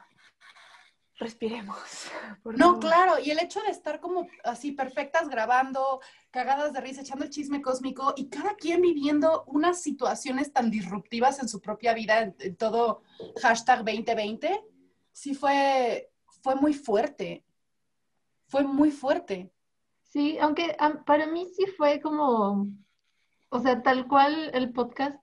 respiremos. 1.19 1.79
no, 2.45 2.79
claro, 2.79 3.15
y 3.23 3.31
el 3.31 3.39
hecho 3.39 3.61
de 3.63 3.71
estar 3.71 4.01
como 4.01 4.29
así 4.45 4.73
perfectas 4.73 5.29
grabando, 5.29 6.01
cagadas 6.31 6.73
de 6.73 6.81
risa, 6.81 7.01
echando 7.01 7.25
el 7.25 7.31
chisme 7.31 7.63
cósmico 7.63 8.15
y 8.17 8.29
cada 8.29 8.55
quien 8.55 8.83
viviendo 8.83 9.45
unas 9.47 9.83
situaciones 9.83 10.53
tan 10.53 10.71
disruptivas 10.71 11.41
en 11.41 11.49
su 11.49 11.61
propia 11.61 11.95
vida, 11.95 12.35
en, 12.39 12.57
todo 12.57 13.03
hashtag 13.41 13.79
2020, 13.79 14.65
sí 15.13 15.35
fue, 15.35 16.11
fue 16.43 16.55
muy 16.55 16.75
fuerte. 16.75 17.45
Fue 18.49 18.63
muy 18.63 18.91
fuerte. 18.91 19.51
Sí, 20.03 20.39
aunque 20.39 20.77
para 21.05 21.27
mí 21.27 21.47
sí 21.57 21.67
fue 21.77 22.01
como, 22.01 22.69
o 23.49 23.61
sea, 23.61 23.83
tal 23.83 24.07
cual 24.07 24.51
el 24.55 24.73
podcast, 24.73 25.19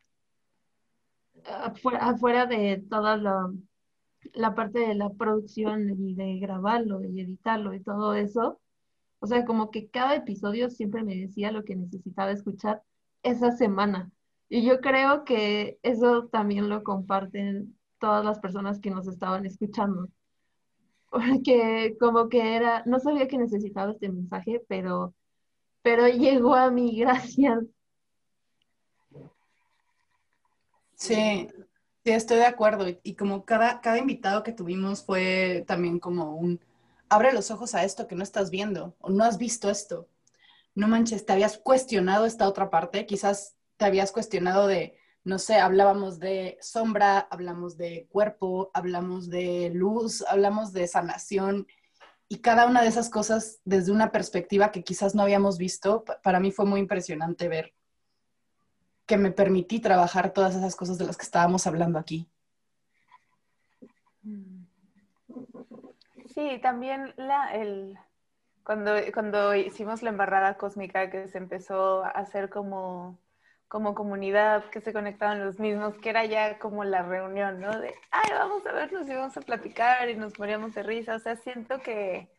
afuera, 1.46 2.46
de 2.46 2.84
toda 2.90 3.18
la, 3.18 3.50
la 4.34 4.56
parte 4.56 4.80
de 4.80 4.96
la 4.96 5.10
producción 5.10 5.90
y 6.00 6.16
de 6.16 6.40
grabarlo 6.40 7.04
y 7.04 7.22
editarlo 7.22 7.74
y 7.74 7.82
todo 7.82 8.14
eso, 8.14 8.60
o 9.20 9.28
sea, 9.28 9.46
como 9.46 9.72
que 9.72 9.88
cada 9.90 10.16
episodio 10.16 10.70
siempre 10.70 11.04
me 11.04 11.16
decía 11.16 11.52
lo 11.52 11.64
que 11.64 11.76
necesitaba 11.76 12.32
escuchar 12.32 12.84
esa 13.24 13.52
semana. 13.52 14.12
Y 14.50 14.66
yo 14.66 14.82
creo 14.82 15.24
que 15.24 15.80
eso 15.82 16.28
también 16.28 16.70
lo 16.70 16.84
comparten 16.84 17.78
todas 18.00 18.26
las 18.26 18.40
personas 18.40 18.80
que 18.80 18.92
nos 18.92 19.08
estaban 19.08 19.46
escuchando. 19.46 20.10
Porque 21.10 21.96
como 22.00 22.28
que 22.28 22.56
era, 22.56 22.84
no 22.86 23.00
sabía 23.00 23.28
que 23.28 23.38
necesitaba 23.38 23.94
este 23.94 24.10
mensaje, 24.10 24.62
pero, 24.68 25.14
pero 25.82 26.08
llegó 26.08 26.54
a 26.54 26.70
mí, 26.70 26.98
gracias. 27.00 27.64
Sí, 30.96 31.48
sí, 32.04 32.12
estoy 32.12 32.38
de 32.38 32.46
acuerdo. 32.46 32.88
Y, 33.04 33.16
como 33.16 33.46
cada, 33.46 33.82
cada 33.82 33.98
invitado 33.98 34.44
que 34.44 34.52
tuvimos 34.52 35.04
fue 35.04 35.64
también 35.68 36.00
como 36.00 36.36
un, 36.36 36.60
abre 37.10 37.34
los 37.34 37.52
ojos 37.52 37.76
a 37.76 37.84
esto 37.84 38.08
que 38.08 38.16
no 38.16 38.24
estás 38.24 38.50
viendo 38.50 38.96
o 39.00 39.10
no 39.10 39.24
has 39.24 39.38
visto 39.38 39.70
esto. 39.70 40.08
No 40.76 40.88
manches, 40.88 41.26
te 41.26 41.34
habías 41.34 41.58
cuestionado 41.58 42.26
esta 42.26 42.48
otra 42.48 42.70
parte, 42.70 43.06
quizás 43.06 43.56
te 43.78 43.86
habías 43.86 44.12
cuestionado 44.12 44.68
de, 44.68 44.98
no 45.24 45.38
sé, 45.40 45.56
hablábamos 45.56 46.20
de 46.20 46.58
sombra, 46.62 47.20
hablamos 47.20 47.78
de 47.78 48.08
cuerpo, 48.12 48.72
hablamos 48.74 49.30
de 49.30 49.72
luz, 49.74 50.24
hablamos 50.28 50.74
de 50.74 50.88
sanación 50.88 51.68
y 52.28 52.40
cada 52.40 52.66
una 52.66 52.82
de 52.82 52.88
esas 52.88 53.10
cosas 53.10 53.60
desde 53.66 53.92
una 53.92 54.12
perspectiva 54.12 54.72
que 54.72 54.84
quizás 54.84 55.14
no 55.14 55.22
habíamos 55.22 55.60
visto, 55.60 56.04
para 56.24 56.40
mí 56.40 56.52
fue 56.52 56.66
muy 56.66 56.80
impresionante 56.80 57.48
ver 57.48 57.74
que 59.06 59.18
me 59.18 59.32
permití 59.32 59.80
trabajar 59.80 60.32
todas 60.32 60.56
esas 60.56 60.76
cosas 60.76 60.98
de 60.98 61.06
las 61.06 61.18
que 61.18 61.24
estábamos 61.24 61.68
hablando 61.68 62.00
aquí. 62.00 62.28
Sí, 66.34 66.60
también 66.62 67.14
la, 67.18 67.54
el, 67.54 67.98
cuando, 68.64 68.94
cuando 69.14 69.56
hicimos 69.56 70.02
la 70.02 70.10
embarrada 70.10 70.58
cósmica 70.58 71.10
que 71.10 71.28
se 71.28 71.38
empezó 71.38 72.04
a 72.04 72.10
hacer 72.10 72.50
como 72.50 73.20
como 73.74 73.96
comunidad, 73.96 74.66
que 74.66 74.82
se 74.82 74.94
conectaban 74.94 75.44
los 75.44 75.58
mismos, 75.58 75.98
que 75.98 76.12
era 76.12 76.26
ya 76.26 76.60
como 76.60 76.84
la 76.84 77.02
reunión, 77.02 77.60
¿no? 77.60 77.76
De, 77.80 77.96
ay, 78.12 78.30
vamos 78.32 78.64
a 78.68 78.72
vernos 78.72 79.10
y 79.10 79.16
vamos 79.16 79.36
a 79.36 79.42
platicar 79.42 80.08
y 80.12 80.16
nos 80.16 80.38
moríamos 80.38 80.76
de 80.76 80.84
risa. 80.84 81.16
O 81.16 81.20
sea, 81.20 81.36
siento 81.38 81.80
que, 81.80 82.30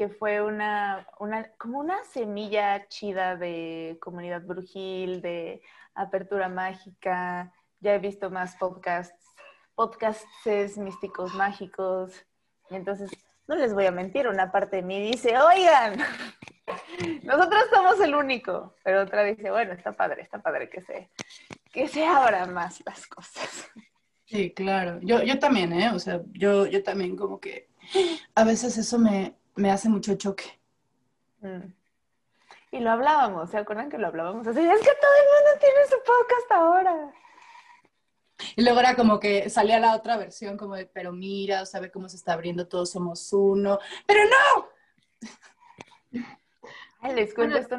que 0.00 0.08
fue 0.08 0.40
una, 0.40 1.06
una, 1.18 1.52
como 1.58 1.78
una 1.78 2.02
semilla 2.04 2.88
chida 2.88 3.36
de 3.36 3.98
comunidad 4.00 4.40
brujil, 4.40 5.20
de 5.20 5.60
apertura 5.94 6.48
mágica. 6.48 7.52
Ya 7.80 7.96
he 7.96 7.98
visto 7.98 8.30
más 8.30 8.56
podcasts, 8.56 9.26
podcasts 9.74 10.78
místicos 10.78 11.34
mágicos. 11.34 12.14
Entonces, 12.70 13.10
no 13.46 13.56
les 13.56 13.74
voy 13.74 13.84
a 13.84 13.90
mentir, 13.90 14.26
una 14.26 14.50
parte 14.50 14.76
de 14.76 14.82
mí 14.84 15.02
dice, 15.02 15.36
oigan, 15.36 15.98
nosotros 17.22 17.64
somos 17.70 18.00
el 18.00 18.14
único, 18.14 18.74
pero 18.82 19.02
otra 19.02 19.22
dice, 19.24 19.50
bueno, 19.50 19.74
está 19.74 19.92
padre, 19.92 20.22
está 20.22 20.40
padre 20.40 20.70
que 20.70 20.80
se, 20.80 21.10
que 21.70 21.88
se 21.88 22.06
abran 22.06 22.54
más 22.54 22.82
las 22.86 23.06
cosas. 23.06 23.70
Sí, 24.24 24.50
claro. 24.54 24.98
Yo, 25.02 25.22
yo 25.22 25.38
también, 25.38 25.74
¿eh? 25.74 25.90
O 25.92 25.98
sea, 25.98 26.22
yo, 26.32 26.64
yo 26.64 26.82
también 26.82 27.16
como 27.16 27.38
que 27.38 27.68
a 28.34 28.44
veces 28.44 28.78
eso 28.78 28.98
me, 28.98 29.39
me 29.60 29.70
hace 29.70 29.88
mucho 29.88 30.14
choque. 30.16 30.58
Mm. 31.40 31.72
Y 32.72 32.80
lo 32.80 32.90
hablábamos, 32.90 33.50
¿se 33.50 33.58
acuerdan 33.58 33.90
que 33.90 33.98
lo 33.98 34.06
hablábamos? 34.06 34.46
Así, 34.46 34.60
es 34.60 34.80
que 34.80 34.92
todo 35.00 35.12
el 35.20 35.26
mundo 35.34 35.60
tiene 35.60 35.86
su 35.88 35.96
podcast 36.04 36.52
ahora. 36.52 37.14
Y 38.56 38.62
luego 38.62 38.80
era 38.80 38.96
como 38.96 39.20
que 39.20 39.50
salía 39.50 39.78
la 39.78 39.94
otra 39.94 40.16
versión 40.16 40.56
como 40.56 40.76
de, 40.76 40.86
pero 40.86 41.12
mira, 41.12 41.66
sabe 41.66 41.90
cómo 41.90 42.08
se 42.08 42.16
está 42.16 42.32
abriendo, 42.32 42.68
todos 42.68 42.90
somos 42.90 43.30
uno. 43.32 43.78
Pero 44.06 44.20
no, 44.24 44.68
les 47.14 47.34
cuento 47.34 47.58
esto. 47.58 47.76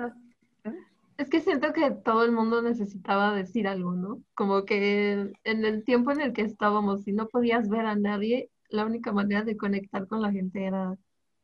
¿Mm? 0.64 0.76
Es 1.18 1.30
que 1.30 1.42
siento 1.42 1.74
que 1.74 1.90
todo 1.92 2.24
el 2.24 2.32
mundo 2.32 2.62
necesitaba 2.62 3.34
decir 3.34 3.68
algo, 3.68 3.94
¿no? 3.94 4.22
Como 4.36 4.66
que 4.66 5.34
en 5.44 5.66
el 5.66 5.84
tiempo 5.84 6.12
en 6.12 6.22
el 6.22 6.34
que 6.34 6.42
estábamos, 6.42 7.04
si 7.04 7.14
no 7.14 7.28
podías 7.28 7.70
ver 7.70 7.86
a 7.86 7.96
nadie, 7.96 8.52
la 8.70 8.86
única 8.86 9.12
manera 9.12 9.44
de 9.44 9.58
conectar 9.58 10.06
con 10.08 10.22
la 10.22 10.32
gente 10.32 10.66
era 10.66 10.98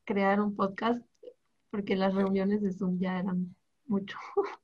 crear 0.08 0.40
un 0.42 0.56
podcast, 0.56 1.06
porque 1.70 1.96
las 1.96 2.16
reuniones 2.16 2.64
de 2.64 2.72
Zoom 2.72 2.98
ya 2.98 3.20
eran 3.20 3.56
mucho. 3.86 4.18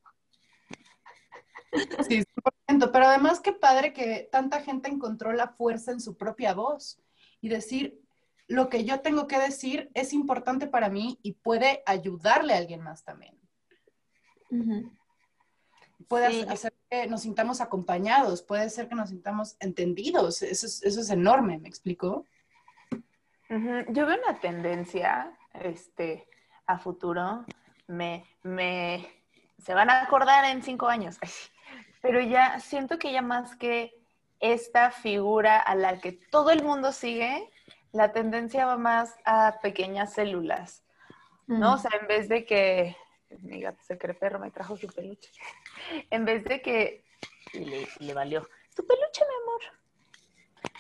Sí, 2.08 2.24
100%, 2.68 2.92
pero 2.92 3.08
además 3.08 3.40
qué 3.40 3.52
padre 3.52 3.94
que 3.94 4.30
tanta 4.32 4.62
gente 4.62 4.90
encontró 4.90 5.34
la 5.34 5.48
fuerza 5.48 5.92
en 5.92 6.00
su 6.00 6.16
propia 6.16 6.54
voz 6.54 7.02
y 7.42 7.50
decir, 7.50 8.00
lo 8.48 8.70
que 8.70 8.86
yo 8.86 9.02
tengo 9.02 9.26
que 9.26 9.40
decir 9.40 9.90
es 9.96 10.14
importante 10.14 10.68
para 10.68 10.90
mí 10.90 11.18
y 11.24 11.32
puede 11.34 11.82
ayudarle 11.88 12.54
a 12.54 12.58
alguien 12.58 12.82
más 12.82 13.04
también. 13.04 13.40
Puede 16.08 16.48
hacer 16.48 16.76
que 16.92 17.08
nos 17.08 17.22
sintamos 17.22 17.60
acompañados, 17.60 18.44
puede 18.44 18.70
ser 18.70 18.88
que 18.88 18.94
nos 18.94 19.10
sintamos 19.10 19.56
entendidos. 19.60 20.44
Eso 20.44 20.68
es, 20.68 21.10
enorme, 21.10 21.58
¿me 21.58 21.68
explico? 21.68 22.28
Yo 23.50 24.06
veo 24.06 24.18
una 24.24 24.40
tendencia 24.40 25.32
este, 25.54 26.28
a 26.66 26.78
futuro. 26.78 27.46
Me, 27.88 28.26
me, 28.44 29.08
se 29.58 29.74
van 29.74 29.90
a 29.90 30.02
acordar 30.02 30.46
en 30.46 30.64
cinco 30.64 30.88
años, 30.88 31.18
pero 32.02 32.22
ya 32.22 32.60
siento 32.60 32.98
que 32.98 33.12
ya 33.12 33.22
más 33.22 33.56
que 33.56 33.94
esta 34.40 34.92
figura 34.92 35.60
a 35.60 35.76
la 35.76 36.00
que 36.00 36.12
todo 36.12 36.52
el 36.52 36.64
mundo 36.64 36.92
sigue, 36.92 37.50
la 37.92 38.12
tendencia 38.12 38.66
va 38.66 38.78
más 38.78 39.16
a 39.26 39.60
pequeñas 39.62 40.14
células, 40.14 40.84
¿no? 41.48 41.72
Mm. 41.72 41.74
O 41.74 41.78
sea, 41.78 41.92
en 42.00 42.08
vez 42.08 42.28
de 42.28 42.46
que, 42.46 42.98
mi 43.40 43.62
gato 43.62 43.82
se 43.84 43.98
cree 43.98 44.14
perro, 44.14 44.40
me 44.40 44.52
trajo 44.52 44.78
su 44.78 44.88
peluche. 44.88 45.32
En 46.10 46.24
vez 46.26 46.44
de 46.46 46.62
que, 46.62 47.04
le, 47.54 47.88
le 48.00 48.14
valió, 48.14 48.48
su 48.76 48.86
peluche, 48.86 49.24
mi 49.28 49.36
amor. 49.44 49.62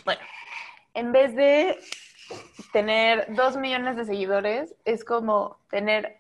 Bueno, 0.06 0.22
en 0.94 1.12
vez 1.12 1.36
de 1.36 1.80
tener 2.72 3.34
dos 3.36 3.58
millones 3.58 3.96
de 3.96 4.06
seguidores, 4.06 4.76
es 4.86 5.04
como 5.04 5.58
tener 5.70 6.18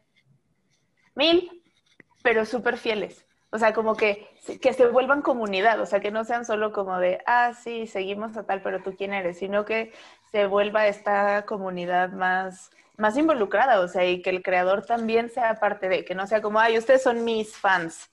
mil, 1.15 1.63
pero 2.22 2.45
súper 2.45 2.77
fieles. 2.77 3.25
O 3.51 3.60
sea, 3.60 3.72
como 3.74 3.95
que, 3.95 4.27
que 4.62 4.74
se 4.74 4.88
vuelvan 4.88 5.22
comunidad, 5.22 5.79
o 5.79 5.86
sea, 5.86 6.00
que 6.00 6.10
no 6.10 6.24
sean 6.24 6.43
solo 6.43 6.74
como 6.74 6.98
de, 6.98 7.22
ah, 7.27 7.53
sí, 7.53 7.86
seguimos 7.86 8.36
a 8.36 8.48
tal, 8.48 8.63
pero 8.63 8.81
tú 8.81 8.95
quién 8.98 9.13
eres, 9.13 9.38
sino 9.38 9.63
que 9.63 9.93
se 10.31 10.48
vuelva 10.48 10.88
esta 10.88 11.45
comunidad 11.45 12.12
más, 12.13 12.72
más 12.98 13.15
involucrada, 13.15 13.79
o 13.81 13.88
sea, 13.88 14.05
y 14.05 14.24
que 14.24 14.31
el 14.31 14.41
creador 14.41 14.88
también 14.88 15.29
sea 15.29 15.60
parte 15.60 15.88
de, 15.88 16.03
que 16.03 16.15
no 16.15 16.25
sea 16.25 16.41
como, 16.41 16.60
ay, 16.60 16.79
ustedes 16.79 17.03
son 17.03 17.24
mis 17.24 17.55
fans, 17.55 18.10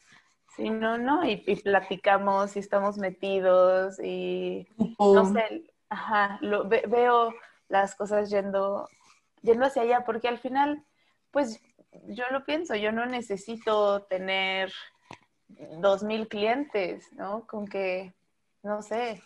sino, 0.56 0.98
¿no? 0.98 1.24
Y, 1.24 1.36
platicamos 1.36 2.54
y 2.56 2.58
estamos 2.58 2.98
metidos 2.98 3.98
y, 3.98 4.68
no 4.98 5.32
sé, 5.32 5.72
ajá, 5.88 6.38
lo, 6.42 6.68
veo 6.68 7.32
las 7.70 7.94
cosas 7.94 8.28
yendo, 8.28 8.86
yendo 9.40 9.64
hacia 9.64 9.82
allá, 9.82 10.04
porque 10.04 10.28
al 10.28 10.38
final, 10.38 10.84
pues, 11.30 11.62
yo 12.08 12.24
lo 12.30 12.44
pienso, 12.44 12.74
yo 12.74 12.92
no 12.92 13.06
necesito 13.06 14.02
tener 14.02 14.70
dos 15.78 16.02
mil 16.02 16.28
clientes, 16.28 17.10
¿no? 17.12 17.46
Con 17.46 17.66
que, 17.66 18.12
no 18.62 18.82
sé, 18.82 19.22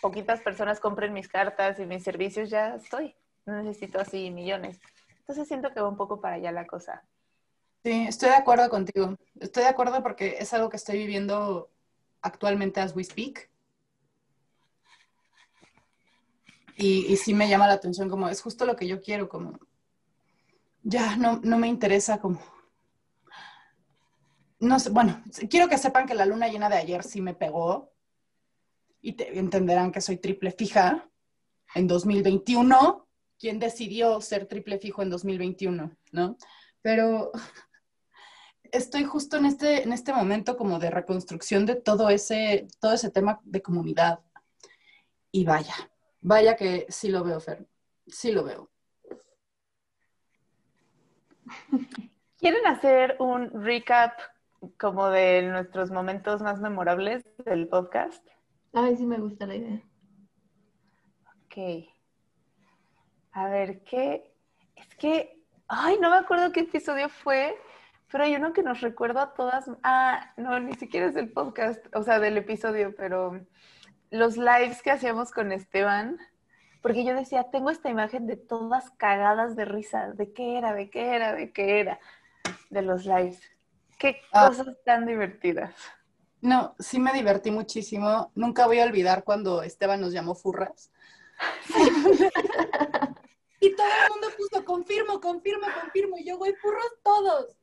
poquitas 0.00 0.40
personas 0.40 0.80
compren 0.80 1.12
mis 1.12 1.28
cartas 1.28 1.78
y 1.78 1.86
mis 1.86 2.02
servicios, 2.02 2.48
ya 2.48 2.76
estoy. 2.76 3.14
No 3.44 3.62
necesito 3.62 4.00
así 4.00 4.30
millones. 4.30 4.80
Entonces 5.18 5.46
siento 5.46 5.72
que 5.72 5.80
va 5.80 5.88
un 5.88 5.96
poco 5.96 6.20
para 6.20 6.36
allá 6.36 6.52
la 6.52 6.66
cosa. 6.66 7.02
Sí, 7.84 8.06
estoy 8.08 8.30
de 8.30 8.36
acuerdo 8.36 8.68
contigo. 8.68 9.16
Estoy 9.38 9.64
de 9.64 9.68
acuerdo 9.68 10.02
porque 10.02 10.36
es 10.38 10.52
algo 10.54 10.70
que 10.70 10.76
estoy 10.76 10.98
viviendo 10.98 11.70
actualmente 12.22 12.80
as 12.80 12.94
we 12.94 13.04
speak. 13.04 13.48
Y, 16.76 17.06
y 17.12 17.16
sí 17.16 17.32
me 17.34 17.48
llama 17.48 17.66
la 17.66 17.74
atención 17.74 18.08
como 18.10 18.28
es 18.28 18.42
justo 18.42 18.66
lo 18.66 18.76
que 18.76 18.86
yo 18.86 19.00
quiero, 19.00 19.28
como 19.28 19.58
ya 20.82 21.16
no, 21.16 21.40
no 21.42 21.58
me 21.58 21.68
interesa 21.68 22.20
como 22.20 22.40
no 24.58 24.80
sé, 24.80 24.90
bueno, 24.90 25.22
quiero 25.50 25.68
que 25.68 25.78
sepan 25.78 26.06
que 26.06 26.14
la 26.14 26.26
luna 26.26 26.48
llena 26.48 26.68
de 26.68 26.76
ayer 26.76 27.02
sí 27.02 27.20
me 27.20 27.34
pegó 27.34 27.92
y 29.02 29.12
te, 29.12 29.38
entenderán 29.38 29.92
que 29.92 30.00
soy 30.00 30.16
triple 30.16 30.50
fija 30.50 31.08
en 31.74 31.86
2021. 31.86 33.06
¿Quién 33.38 33.58
decidió 33.58 34.20
ser 34.20 34.46
triple 34.46 34.78
fijo 34.78 35.02
en 35.02 35.10
2021? 35.10 35.94
¿No? 36.12 36.36
Pero 36.80 37.32
estoy 38.72 39.04
justo 39.04 39.36
en 39.36 39.46
este, 39.46 39.82
en 39.82 39.92
este 39.92 40.12
momento 40.12 40.56
como 40.56 40.78
de 40.78 40.90
reconstrucción 40.90 41.66
de 41.66 41.76
todo 41.76 42.08
ese, 42.08 42.66
todo 42.80 42.94
ese 42.94 43.10
tema 43.10 43.40
de 43.44 43.60
comunidad. 43.60 44.20
Y 45.30 45.44
vaya, 45.44 45.74
vaya 46.26 46.56
que 46.56 46.86
sí 46.88 47.08
lo 47.08 47.22
veo, 47.22 47.38
Fer. 47.40 47.66
Sí 48.08 48.32
lo 48.32 48.42
veo. 48.42 48.68
¿Quieren 52.36 52.66
hacer 52.66 53.16
un 53.20 53.64
recap 53.64 54.18
como 54.76 55.08
de 55.08 55.42
nuestros 55.42 55.90
momentos 55.92 56.42
más 56.42 56.60
memorables 56.60 57.24
del 57.44 57.68
podcast? 57.68 58.26
Ay, 58.72 58.96
sí 58.96 59.06
me 59.06 59.18
gusta 59.18 59.46
la 59.46 59.54
idea. 59.54 59.80
Ok. 61.44 61.88
A 63.30 63.48
ver, 63.48 63.84
¿qué? 63.84 64.34
Es 64.74 64.94
que, 64.96 65.44
ay, 65.68 65.96
no 66.00 66.10
me 66.10 66.16
acuerdo 66.16 66.50
qué 66.50 66.60
episodio 66.60 67.08
fue, 67.08 67.56
pero 68.10 68.24
hay 68.24 68.34
uno 68.34 68.52
que 68.52 68.64
nos 68.64 68.80
recuerda 68.80 69.22
a 69.22 69.34
todas. 69.34 69.70
Ah, 69.84 70.32
no, 70.36 70.58
ni 70.58 70.74
siquiera 70.74 71.06
es 71.06 71.14
del 71.14 71.30
podcast, 71.30 71.86
o 71.94 72.02
sea, 72.02 72.18
del 72.18 72.36
episodio, 72.36 72.94
pero 72.96 73.46
los 74.10 74.36
lives 74.36 74.82
que 74.82 74.90
hacíamos 74.90 75.30
con 75.30 75.52
Esteban, 75.52 76.18
porque 76.82 77.04
yo 77.04 77.14
decía, 77.14 77.50
tengo 77.50 77.70
esta 77.70 77.90
imagen 77.90 78.26
de 78.26 78.36
todas 78.36 78.90
cagadas 78.92 79.56
de 79.56 79.64
risa, 79.64 80.12
de 80.12 80.32
qué 80.32 80.56
era, 80.58 80.72
de 80.72 80.88
qué 80.90 81.16
era, 81.16 81.34
de 81.34 81.52
qué 81.52 81.80
era, 81.80 81.98
de 82.70 82.82
los 82.82 83.04
lives. 83.06 83.40
Qué 83.98 84.20
ah. 84.32 84.48
cosas 84.48 84.76
tan 84.84 85.06
divertidas. 85.06 85.74
No, 86.40 86.76
sí 86.78 87.00
me 87.00 87.12
divertí 87.12 87.50
muchísimo. 87.50 88.30
Nunca 88.34 88.66
voy 88.66 88.78
a 88.78 88.84
olvidar 88.84 89.24
cuando 89.24 89.62
Esteban 89.62 90.00
nos 90.00 90.12
llamó 90.12 90.34
furras. 90.34 90.92
y 93.60 93.74
todo 93.74 93.86
el 93.86 94.10
mundo 94.10 94.28
puso 94.36 94.64
confirmo, 94.64 95.20
confirmo, 95.20 95.66
confirmo. 95.82 96.18
Y 96.18 96.24
yo, 96.24 96.38
güey, 96.38 96.54
furros 96.54 96.92
todos. 97.02 97.56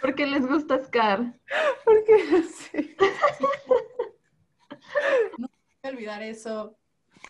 Porque 0.00 0.26
les 0.26 0.46
gusta 0.46 0.82
Scar. 0.84 1.38
Porque 1.84 2.42
sí. 2.72 2.96
No 5.38 5.49
olvidar 5.88 6.22
eso. 6.22 6.76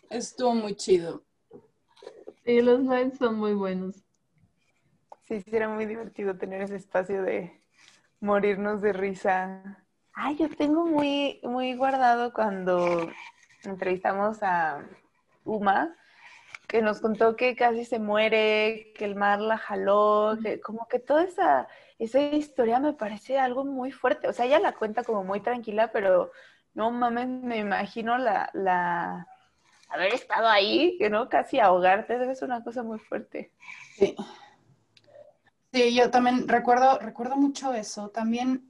Estuvo 0.09 0.55
muy 0.55 0.75
chido. 0.75 1.23
Sí, 2.45 2.61
los 2.61 2.81
lives 2.81 3.19
son 3.19 3.37
muy 3.37 3.55
buenos. 3.55 3.97
Sí, 5.29 5.41
sí, 5.41 5.51
era 5.55 5.69
muy 5.69 5.87
divertido 5.87 6.37
tener 6.37 6.63
ese 6.63 6.77
espacio 6.77 7.23
de 7.23 7.63
morirnos 8.21 8.83
de 8.83 8.93
risa. 8.93 9.85
Ay, 10.13 10.37
yo 10.37 10.49
tengo 10.49 10.85
muy, 10.85 11.41
muy 11.45 11.77
guardado 11.77 12.33
cuando 12.33 13.09
entrevistamos 13.63 14.43
a 14.43 14.85
Uma, 15.45 15.95
que 16.67 16.83
nos 16.83 17.01
contó 17.01 17.37
que 17.37 17.55
casi 17.55 17.85
se 17.85 18.01
muere, 18.01 18.93
que 18.97 19.05
el 19.05 19.15
mar 19.15 19.41
la 19.41 19.59
jaló, 19.59 20.37
que 20.43 20.61
como 20.61 20.89
que 20.89 20.99
toda 20.99 21.23
esa, 21.23 21.69
esa 21.99 22.21
historia 22.21 22.81
me 22.81 22.95
parece 22.95 23.39
algo 23.39 23.65
muy 23.65 23.93
fuerte. 23.93 24.29
O 24.29 24.33
sea, 24.33 24.47
ella 24.47 24.59
la 24.59 24.73
cuenta 24.73 25.05
como 25.05 25.23
muy 25.23 25.41
tranquila, 25.41 25.93
pero 25.93 26.33
no 26.75 26.91
mames, 26.91 27.29
me 27.29 27.59
imagino 27.59 28.19
la, 28.19 28.51
la 28.53 29.27
haber 29.89 30.15
estado 30.15 30.49
ahí, 30.49 30.97
que 30.99 31.11
no, 31.11 31.29
casi 31.29 31.59
ahogarte, 31.59 32.19
debe 32.19 32.35
ser 32.35 32.49
una 32.49 32.63
cosa 32.63 32.83
muy 32.83 32.99
fuerte. 32.99 33.53
Sí. 33.97 34.15
Sí, 35.73 35.95
yo 35.95 36.11
también 36.11 36.49
recuerdo, 36.49 36.99
recuerdo 36.99 37.37
mucho 37.37 37.73
eso. 37.73 38.09
También, 38.11 38.69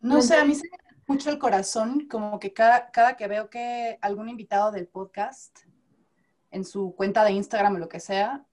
no 0.00 0.20
sé, 0.22 0.36
a 0.36 0.44
mí 0.44 0.54
se 0.54 0.68
me 0.68 0.76
mucho 1.10 1.28
el 1.30 1.38
corazón, 1.38 2.06
como 2.08 2.38
que 2.38 2.52
cada, 2.52 2.92
cada 2.92 3.16
que 3.16 3.26
veo 3.26 3.50
que 3.50 3.98
algún 4.00 4.28
invitado 4.28 4.70
del 4.70 4.86
podcast 4.86 5.58
en 6.52 6.64
su 6.64 6.94
cuenta 6.94 7.24
de 7.24 7.32
Instagram 7.32 7.74
o 7.74 7.78
lo 7.78 7.88
que 7.88 7.98
sea, 7.98 8.46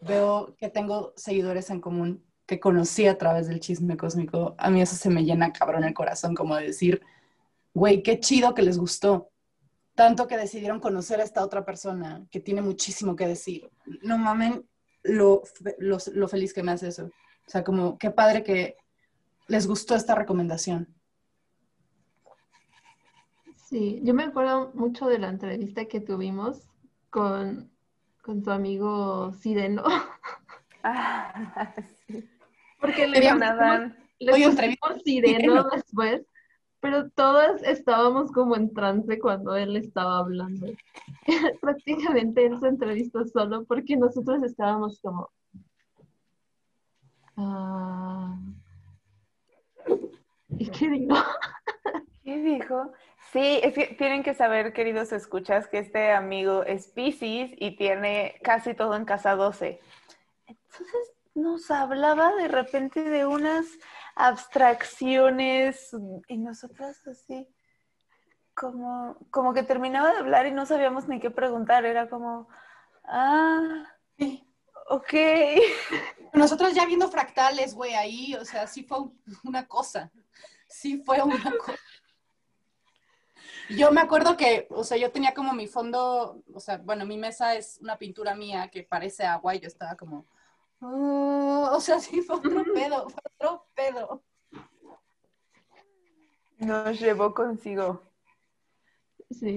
veo 0.00 0.54
que 0.56 0.68
tengo 0.68 1.12
seguidores 1.16 1.70
en 1.70 1.80
común 1.80 2.24
que 2.46 2.60
conocí 2.60 3.08
a 3.08 3.18
través 3.18 3.48
del 3.48 3.58
chisme 3.58 3.96
cósmico. 3.96 4.54
A 4.56 4.70
mí 4.70 4.82
eso 4.82 4.94
se 4.94 5.10
me 5.10 5.24
llena 5.24 5.52
cabrón 5.52 5.82
el 5.82 5.94
corazón, 5.94 6.36
como 6.36 6.54
de 6.54 6.66
decir, 6.66 7.02
güey, 7.74 8.02
qué 8.02 8.20
chido 8.20 8.54
que 8.54 8.62
les 8.62 8.78
gustó. 8.78 9.30
Tanto 9.94 10.26
que 10.26 10.36
decidieron 10.36 10.80
conocer 10.80 11.20
a 11.20 11.24
esta 11.24 11.44
otra 11.44 11.64
persona 11.64 12.24
que 12.30 12.40
tiene 12.40 12.62
muchísimo 12.62 13.14
que 13.14 13.26
decir. 13.26 13.70
No 14.02 14.16
mamen 14.16 14.66
lo, 15.02 15.42
lo, 15.78 16.28
feliz 16.28 16.54
que 16.54 16.62
me 16.62 16.72
hace 16.72 16.88
eso. 16.88 17.06
O 17.06 17.50
sea, 17.50 17.62
como 17.62 17.98
qué 17.98 18.10
padre 18.10 18.42
que 18.42 18.76
les 19.46 19.66
gustó 19.66 19.94
esta 19.94 20.14
recomendación. 20.14 20.88
Sí, 23.68 24.00
yo 24.02 24.14
me 24.14 24.24
acuerdo 24.24 24.72
mucho 24.74 25.06
de 25.06 25.18
la 25.18 25.28
entrevista 25.28 25.84
que 25.86 26.00
tuvimos 26.00 26.62
con, 27.10 27.70
con 28.22 28.42
tu 28.42 28.50
amigo 28.50 29.32
Sireno. 29.34 29.84
Ah, 30.82 31.74
sí. 32.06 32.28
Porque 32.80 33.06
le 33.06 33.22
llamaban 33.22 33.96
le 34.18 34.32
Sireno 35.02 35.64
después 35.72 36.26
pero 36.84 37.08
todas 37.08 37.62
estábamos 37.62 38.30
como 38.30 38.56
en 38.56 38.74
trance 38.74 39.18
cuando 39.18 39.56
él 39.56 39.74
estaba 39.74 40.18
hablando. 40.18 40.66
Prácticamente 41.62 42.44
él 42.44 42.60
se 42.60 42.68
entrevistó 42.68 43.24
solo 43.24 43.64
porque 43.64 43.96
nosotros 43.96 44.42
estábamos 44.42 45.00
como... 45.00 45.30
Ah, 47.38 48.38
¿Y 50.58 50.68
qué 50.68 50.90
dijo? 50.90 51.14
¿Qué 52.22 52.42
dijo? 52.42 52.92
Sí, 53.32 53.60
es 53.62 53.72
que 53.72 53.94
tienen 53.96 54.22
que 54.22 54.34
saber, 54.34 54.74
queridos 54.74 55.10
escuchas, 55.14 55.66
que 55.68 55.78
este 55.78 56.12
amigo 56.12 56.64
es 56.64 56.88
Pisces 56.88 57.50
y 57.56 57.76
tiene 57.78 58.34
casi 58.42 58.74
todo 58.74 58.94
en 58.94 59.06
casa 59.06 59.36
12. 59.36 59.80
Entonces 60.46 61.13
nos 61.34 61.70
hablaba 61.70 62.34
de 62.36 62.48
repente 62.48 63.02
de 63.02 63.26
unas 63.26 63.66
abstracciones 64.14 65.90
y 66.28 66.38
nosotras 66.38 67.06
así, 67.06 67.48
como, 68.54 69.16
como 69.30 69.52
que 69.52 69.64
terminaba 69.64 70.12
de 70.12 70.18
hablar 70.18 70.46
y 70.46 70.52
no 70.52 70.64
sabíamos 70.64 71.08
ni 71.08 71.18
qué 71.20 71.30
preguntar, 71.30 71.84
era 71.84 72.08
como, 72.08 72.48
ah, 73.04 73.84
ok. 74.88 75.12
Nosotros 76.32 76.74
ya 76.74 76.86
viendo 76.86 77.08
fractales, 77.08 77.74
güey, 77.74 77.94
ahí, 77.94 78.34
o 78.34 78.44
sea, 78.44 78.66
sí 78.66 78.84
fue 78.84 78.98
una 79.44 79.66
cosa, 79.66 80.10
sí 80.68 81.02
fue 81.04 81.22
una 81.22 81.36
cosa. 81.58 81.78
Yo 83.70 83.90
me 83.92 84.02
acuerdo 84.02 84.36
que, 84.36 84.66
o 84.70 84.84
sea, 84.84 84.98
yo 84.98 85.10
tenía 85.10 85.32
como 85.32 85.54
mi 85.54 85.66
fondo, 85.66 86.42
o 86.52 86.60
sea, 86.60 86.76
bueno, 86.78 87.06
mi 87.06 87.16
mesa 87.16 87.54
es 87.54 87.78
una 87.80 87.96
pintura 87.96 88.34
mía 88.34 88.68
que 88.68 88.82
parece 88.82 89.24
agua 89.24 89.54
y 89.54 89.60
yo 89.60 89.68
estaba 89.68 89.96
como, 89.96 90.26
Oh, 90.80 91.70
o 91.72 91.80
sea, 91.80 91.98
sí 91.98 92.20
fue 92.22 92.36
otro 92.36 92.64
pedo, 92.74 93.08
fue 93.08 93.22
otro 93.38 93.66
pedo. 93.74 94.24
Nos 96.58 97.00
llevó 97.00 97.34
consigo. 97.34 98.02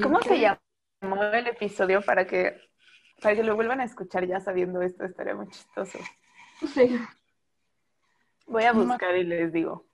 ¿Cómo 0.01 0.21
se 0.21 0.39
llamó 0.39 1.23
el 1.33 1.47
episodio 1.47 2.01
para 2.01 2.25
que, 2.25 2.59
para 3.21 3.35
que 3.35 3.43
lo 3.43 3.55
vuelvan 3.55 3.81
a 3.81 3.85
escuchar 3.85 4.25
ya 4.25 4.39
sabiendo 4.39 4.81
esto? 4.81 5.05
Estaría 5.05 5.35
muy 5.35 5.47
chistoso. 5.49 5.99
Sí. 6.73 6.97
Voy 8.47 8.63
a 8.63 8.73
buscar 8.73 9.15
y 9.15 9.23
les 9.23 9.51
digo. 9.51 9.85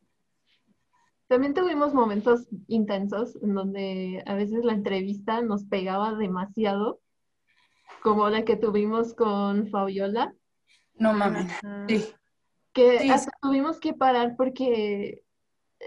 También 1.28 1.54
tuvimos 1.54 1.94
momentos 1.94 2.48
intensos 2.68 3.36
en 3.42 3.56
donde 3.56 4.24
a 4.26 4.36
veces 4.36 4.64
la 4.64 4.74
entrevista 4.74 5.42
nos 5.42 5.66
pegaba 5.66 6.14
demasiado, 6.14 7.00
como 8.02 8.30
la 8.30 8.46
que 8.46 8.56
tuvimos 8.56 9.16
con 9.16 9.68
Fabiola, 9.70 10.36
no 10.96 11.14
mames. 11.14 11.52
Sí. 11.88 12.14
Que 12.74 13.12
hasta 13.12 13.32
tuvimos 13.42 13.80
que 13.80 13.94
parar 13.94 14.36
porque 14.36 15.24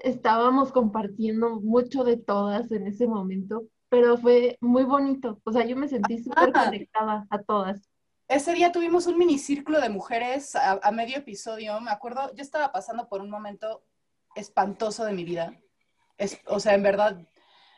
estábamos 0.05 0.73
compartiendo 0.73 1.61
mucho 1.61 2.05
de 2.05 2.16
todas 2.16 2.71
en 2.71 2.87
ese 2.87 3.07
momento, 3.07 3.64
pero 3.88 4.16
fue 4.16 4.57
muy 4.61 4.85
bonito. 4.85 5.40
O 5.45 5.53
sea, 5.53 5.64
yo 5.64 5.77
me 5.77 5.88
sentí 5.88 6.23
súper 6.23 6.53
conectada 6.53 7.27
a 7.31 7.42
todas. 7.42 7.90
Ese 8.29 8.55
día 8.55 8.73
tuvimos 8.73 9.07
un 9.07 9.19
minicírculo 9.19 9.81
de 9.81 9.88
mujeres 9.88 10.57
a, 10.57 10.90
medio 10.90 11.19
episodio. 11.19 11.81
Me 11.81 11.90
acuerdo, 11.90 12.35
yo 12.35 12.42
estaba 12.42 12.73
pasando 12.73 13.09
por 13.09 13.21
un 13.21 13.31
momento 13.31 13.85
espantoso 14.35 15.05
de 15.05 15.12
mi 15.12 15.25
vida. 15.25 15.59
Es, 16.19 16.40
o 16.47 16.59
sea, 16.59 16.75
en 16.75 16.83
verdad, 16.83 17.19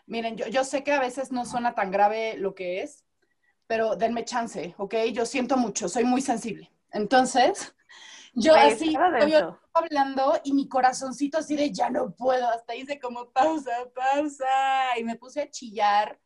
miren, 0.06 0.36
yo, 0.36 0.46
yo 0.46 0.64
sé 0.64 0.82
que 0.82 0.92
a 0.92 1.00
veces 1.00 1.32
no 1.32 1.44
suena 1.44 1.74
tan 1.74 1.90
grave 1.90 2.36
lo 2.38 2.54
que 2.54 2.82
es, 2.82 3.04
pero 3.66 3.96
denme 3.96 4.24
chance, 4.24 4.74
¿ok? 4.78 4.94
Yo 5.12 5.26
siento 5.26 5.56
mucho, 5.56 5.88
soy 5.88 6.04
muy 6.04 6.22
sensible. 6.22 6.70
Entonces, 6.92 7.74
yo 8.34 8.54
así, 8.54 8.94
yo 9.28 9.58
hablando 9.72 10.40
y 10.44 10.52
mi 10.52 10.68
corazoncito 10.68 11.38
así 11.38 11.56
de 11.56 11.72
ya 11.72 11.90
no 11.90 12.14
puedo, 12.14 12.48
hasta 12.48 12.74
hice 12.74 12.98
como 12.98 13.30
pausa, 13.30 13.72
pausa, 13.94 14.98
y 14.98 15.04
me 15.04 15.16
puse 15.16 15.42
a 15.42 15.50
chillar. 15.50 16.18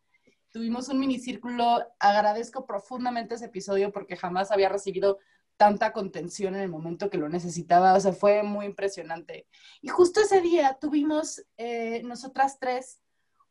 Tuvimos 0.50 0.88
un 0.88 0.98
minicírculo, 0.98 1.86
agradezco 1.98 2.66
profundamente 2.66 3.34
ese 3.34 3.46
episodio 3.46 3.90
porque 3.92 4.16
jamás 4.16 4.50
había 4.50 4.68
recibido 4.68 5.18
tanta 5.56 5.92
contención 5.92 6.54
en 6.54 6.62
el 6.62 6.68
momento 6.68 7.08
que 7.08 7.18
lo 7.18 7.28
necesitaba, 7.28 7.94
o 7.94 8.00
sea, 8.00 8.12
fue 8.12 8.42
muy 8.42 8.66
impresionante. 8.66 9.46
Y 9.80 9.88
justo 9.88 10.20
ese 10.20 10.40
día 10.40 10.76
tuvimos 10.80 11.44
eh, 11.56 12.02
nosotras 12.04 12.58
tres 12.58 13.00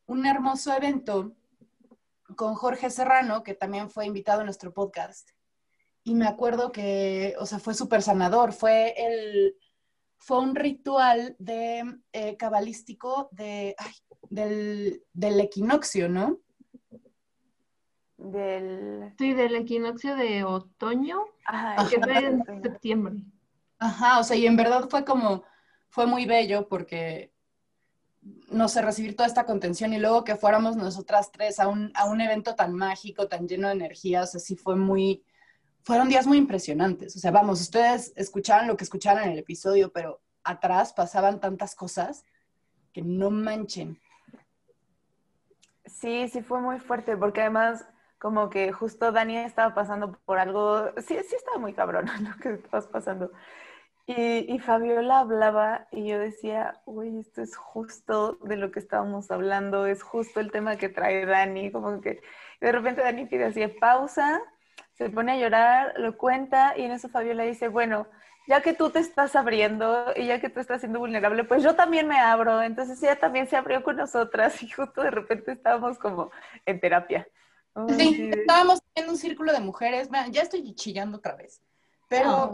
un 0.06 0.26
hermoso 0.26 0.74
evento 0.74 1.32
con 2.36 2.54
Jorge 2.54 2.90
Serrano, 2.90 3.42
que 3.42 3.54
también 3.54 3.90
fue 3.90 4.06
invitado 4.06 4.42
a 4.42 4.44
nuestro 4.44 4.72
podcast 4.72 5.30
y 6.04 6.14
me 6.14 6.26
acuerdo 6.26 6.72
que, 6.72 7.34
o 7.38 7.46
sea, 7.46 7.58
fue 7.58 7.74
súper 7.74 8.02
sanador, 8.02 8.52
fue 8.52 8.94
el, 8.96 9.56
fue 10.18 10.38
un 10.38 10.54
ritual 10.54 11.36
de 11.38 11.98
eh, 12.12 12.36
cabalístico 12.36 13.28
de, 13.32 13.76
del, 14.30 15.02
del, 15.12 15.40
equinoccio, 15.40 16.08
¿no? 16.08 16.38
Del... 18.16 19.12
Sí, 19.18 19.32
del 19.32 19.56
equinoccio 19.56 20.16
de 20.16 20.44
otoño, 20.44 21.20
que 21.90 22.00
fue 22.00 22.18
en 22.18 22.62
septiembre. 22.62 23.16
Ajá, 23.78 24.20
o 24.20 24.24
sea, 24.24 24.36
y 24.36 24.46
en 24.46 24.56
verdad 24.56 24.88
fue 24.88 25.04
como, 25.04 25.44
fue 25.88 26.06
muy 26.06 26.24
bello 26.24 26.68
porque, 26.68 27.32
no 28.48 28.68
sé, 28.68 28.80
recibir 28.82 29.16
toda 29.16 29.26
esta 29.26 29.44
contención 29.44 29.92
y 29.92 29.98
luego 29.98 30.22
que 30.22 30.36
fuéramos 30.36 30.76
nosotras 30.76 31.32
tres 31.32 31.58
a 31.58 31.66
un, 31.66 31.90
a 31.94 32.04
un 32.04 32.20
evento 32.20 32.54
tan 32.54 32.74
mágico, 32.74 33.26
tan 33.26 33.48
lleno 33.48 33.68
de 33.68 33.74
energía, 33.74 34.22
o 34.22 34.26
sea, 34.26 34.38
sí 34.38 34.54
fue 34.54 34.76
muy, 34.76 35.24
fueron 35.84 36.08
días 36.08 36.26
muy 36.26 36.38
impresionantes. 36.38 37.16
O 37.16 37.18
sea, 37.18 37.30
vamos, 37.30 37.60
ustedes 37.60 38.12
escucharon 38.16 38.66
lo 38.66 38.76
que 38.76 38.84
escucharon 38.84 39.24
en 39.24 39.30
el 39.30 39.38
episodio, 39.38 39.92
pero 39.92 40.20
atrás 40.44 40.92
pasaban 40.92 41.40
tantas 41.40 41.74
cosas 41.74 42.24
que 42.92 43.02
no 43.02 43.30
manchen. 43.30 43.98
Sí, 45.86 46.28
sí 46.28 46.42
fue 46.42 46.60
muy 46.60 46.78
fuerte, 46.78 47.16
porque 47.16 47.42
además 47.42 47.84
como 48.18 48.50
que 48.50 48.70
justo 48.70 49.10
Dani 49.10 49.38
estaba 49.38 49.74
pasando 49.74 50.12
por 50.24 50.38
algo, 50.38 50.92
sí, 50.98 51.18
sí 51.28 51.34
estaba 51.34 51.58
muy 51.58 51.72
cabrón 51.72 52.06
lo 52.22 52.36
que 52.36 52.54
estabas 52.54 52.86
pasando. 52.86 53.32
Y, 54.06 54.52
y, 54.52 54.58
Fabiola 54.58 55.20
hablaba 55.20 55.86
y 55.92 56.08
yo 56.08 56.18
decía, 56.18 56.80
uy, 56.86 57.18
esto 57.20 57.40
es 57.40 57.56
justo 57.56 58.36
de 58.42 58.56
lo 58.56 58.72
que 58.72 58.80
estábamos 58.80 59.30
hablando, 59.30 59.86
es 59.86 60.02
justo 60.02 60.40
el 60.40 60.50
tema 60.50 60.76
que 60.76 60.88
trae 60.88 61.24
Dani, 61.24 61.70
como 61.70 62.00
que 62.00 62.20
de 62.60 62.72
repente 62.72 63.02
Dani 63.02 63.26
pide 63.26 63.44
así, 63.44 63.64
pausa, 63.68 64.40
se 64.94 65.10
pone 65.10 65.32
a 65.32 65.36
llorar, 65.36 65.94
lo 65.98 66.16
cuenta 66.16 66.74
y 66.76 66.82
en 66.82 66.92
eso 66.92 67.08
Fabiola 67.08 67.44
dice, 67.44 67.68
bueno, 67.68 68.06
ya 68.46 68.60
que 68.60 68.74
tú 68.74 68.90
te 68.90 68.98
estás 68.98 69.36
abriendo 69.36 70.06
y 70.16 70.26
ya 70.26 70.40
que 70.40 70.50
tú 70.50 70.60
estás 70.60 70.80
siendo 70.80 70.98
vulnerable, 70.98 71.44
pues 71.44 71.62
yo 71.62 71.74
también 71.74 72.08
me 72.08 72.18
abro. 72.18 72.62
Entonces 72.62 73.02
ella 73.02 73.18
también 73.18 73.48
se 73.48 73.56
abrió 73.56 73.82
con 73.82 73.96
nosotras 73.96 74.62
y 74.62 74.68
justo 74.68 75.02
de 75.02 75.10
repente 75.10 75.52
estábamos 75.52 75.98
como 75.98 76.30
en 76.66 76.80
terapia. 76.80 77.26
sí, 77.96 78.30
estábamos 78.32 78.80
en 78.94 79.08
un 79.08 79.16
círculo 79.16 79.52
de 79.52 79.60
mujeres, 79.60 80.08
ya 80.30 80.42
estoy 80.42 80.74
chillando 80.74 81.18
otra 81.18 81.36
vez. 81.36 81.62
Pero 82.08 82.52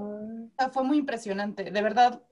fue 0.72 0.84
muy 0.84 0.98
impresionante, 0.98 1.70
de 1.70 1.82
verdad. 1.82 2.22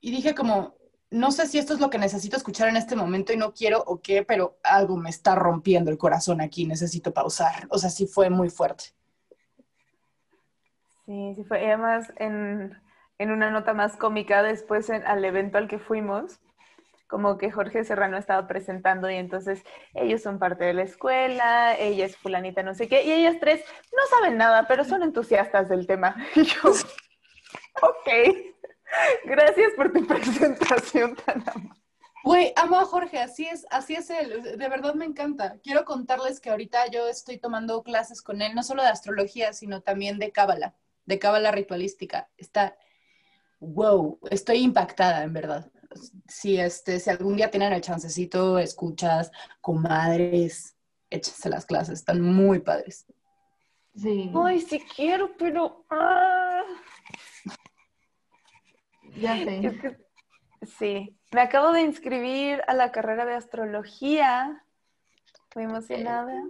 Y 0.00 0.12
dije 0.12 0.36
como, 0.36 0.76
no 1.10 1.32
sé 1.32 1.46
si 1.48 1.58
esto 1.58 1.74
es 1.74 1.80
lo 1.80 1.90
que 1.90 1.98
necesito 1.98 2.36
escuchar 2.36 2.68
en 2.68 2.76
este 2.76 2.94
momento 2.94 3.32
y 3.32 3.36
no 3.36 3.52
quiero 3.52 3.82
o 3.84 4.00
qué, 4.00 4.22
pero 4.22 4.58
algo 4.62 4.96
me 4.96 5.10
está 5.10 5.34
rompiendo 5.34 5.90
el 5.90 5.98
corazón 5.98 6.40
aquí, 6.40 6.64
necesito 6.64 7.12
pausar. 7.12 7.66
O 7.70 7.78
sea, 7.78 7.90
sí 7.90 8.06
fue 8.06 8.30
muy 8.30 8.50
fuerte. 8.50 8.97
Sí, 11.08 11.32
sí 11.36 11.44
fue. 11.44 11.62
Y 11.62 11.66
además, 11.68 12.12
en, 12.16 12.78
en 13.16 13.30
una 13.30 13.50
nota 13.50 13.72
más 13.72 13.96
cómica, 13.96 14.42
después 14.42 14.90
al 14.90 15.24
evento 15.24 15.56
al 15.56 15.66
que 15.66 15.78
fuimos, 15.78 16.38
como 17.06 17.38
que 17.38 17.50
Jorge 17.50 17.82
Serrano 17.82 18.18
estaba 18.18 18.46
presentando 18.46 19.10
y 19.10 19.14
entonces 19.14 19.62
ellos 19.94 20.20
son 20.20 20.38
parte 20.38 20.66
de 20.66 20.74
la 20.74 20.82
escuela, 20.82 21.74
ella 21.78 22.04
es 22.04 22.14
fulanita 22.18 22.62
no 22.62 22.74
sé 22.74 22.88
qué, 22.88 23.04
y 23.04 23.12
ellas 23.12 23.38
tres 23.40 23.64
no 23.96 24.18
saben 24.18 24.36
nada, 24.36 24.68
pero 24.68 24.84
son 24.84 25.02
entusiastas 25.02 25.70
del 25.70 25.86
tema. 25.86 26.14
Y 26.36 26.42
yo, 26.42 26.72
ok, 27.80 28.08
gracias 29.24 29.72
por 29.76 29.90
tu 29.90 30.06
presentación 30.06 31.16
tan 31.16 31.42
amable. 31.48 31.80
Güey, 32.22 32.52
amo 32.56 32.78
a 32.78 32.84
Jorge, 32.84 33.18
así 33.18 33.46
es, 33.46 33.66
así 33.70 33.94
es 33.94 34.10
él, 34.10 34.42
de 34.58 34.68
verdad 34.68 34.92
me 34.92 35.06
encanta. 35.06 35.56
Quiero 35.62 35.86
contarles 35.86 36.38
que 36.38 36.50
ahorita 36.50 36.88
yo 36.90 37.08
estoy 37.08 37.38
tomando 37.38 37.82
clases 37.82 38.20
con 38.20 38.42
él, 38.42 38.54
no 38.54 38.62
solo 38.62 38.82
de 38.82 38.90
astrología, 38.90 39.54
sino 39.54 39.80
también 39.80 40.18
de 40.18 40.32
cábala, 40.32 40.74
de 41.08 41.18
cábala 41.18 41.50
ritualística. 41.50 42.28
Está, 42.36 42.76
wow, 43.58 44.20
estoy 44.30 44.58
impactada, 44.58 45.24
en 45.24 45.32
verdad 45.32 45.70
si, 46.26 46.58
este, 46.58 47.00
si 47.00 47.10
algún 47.10 47.36
día 47.36 47.50
tienen 47.50 47.72
el 47.72 47.80
chancecito, 47.80 48.58
escuchas, 48.58 49.30
comadres, 49.60 50.76
échense 51.10 51.48
las 51.48 51.66
clases, 51.66 52.00
están 52.00 52.20
muy 52.20 52.60
padres. 52.60 53.06
Sí. 53.94 54.30
Ay, 54.34 54.60
sí 54.60 54.80
quiero, 54.94 55.36
pero... 55.36 55.84
Ah. 55.90 56.62
Ya 59.16 59.36
sé. 59.36 59.98
sí, 60.78 61.16
me 61.32 61.40
acabo 61.40 61.72
de 61.72 61.82
inscribir 61.82 62.62
a 62.68 62.74
la 62.74 62.92
carrera 62.92 63.24
de 63.24 63.34
astrología. 63.34 64.64
Muy 65.54 65.64
emocionada. 65.64 66.44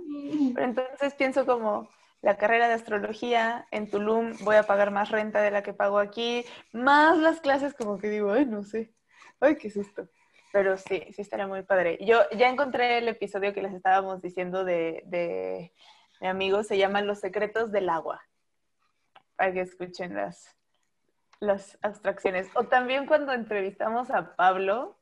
Pero 0.54 0.66
entonces 0.66 1.14
pienso 1.14 1.46
como, 1.46 1.88
la 2.20 2.36
carrera 2.36 2.68
de 2.68 2.74
astrología 2.74 3.66
en 3.70 3.90
Tulum, 3.90 4.36
voy 4.40 4.56
a 4.56 4.64
pagar 4.64 4.90
más 4.90 5.10
renta 5.10 5.40
de 5.40 5.50
la 5.50 5.62
que 5.62 5.72
pago 5.72 5.98
aquí, 5.98 6.44
más 6.72 7.18
las 7.18 7.40
clases 7.40 7.74
como 7.74 7.98
que 7.98 8.10
digo, 8.10 8.32
ay, 8.32 8.46
no 8.46 8.64
sé. 8.64 8.92
Ay, 9.40 9.56
qué 9.56 9.70
susto. 9.70 10.08
Pero 10.52 10.76
sí, 10.76 11.06
sí 11.12 11.22
estaría 11.22 11.46
muy 11.46 11.62
padre. 11.62 11.98
Yo 12.00 12.22
ya 12.36 12.48
encontré 12.48 12.98
el 12.98 13.08
episodio 13.08 13.52
que 13.52 13.62
les 13.62 13.74
estábamos 13.74 14.20
diciendo 14.20 14.64
de, 14.64 15.02
de 15.06 15.72
mi 16.20 16.26
amigo, 16.26 16.62
se 16.64 16.78
llama 16.78 17.02
Los 17.02 17.20
secretos 17.20 17.70
del 17.70 17.88
agua. 17.88 18.22
Para 19.36 19.52
que 19.52 19.60
escuchen 19.60 20.14
las, 20.14 20.56
las 21.38 21.78
abstracciones. 21.82 22.48
O 22.54 22.64
también 22.64 23.06
cuando 23.06 23.32
entrevistamos 23.32 24.10
a 24.10 24.34
Pablo, 24.34 24.98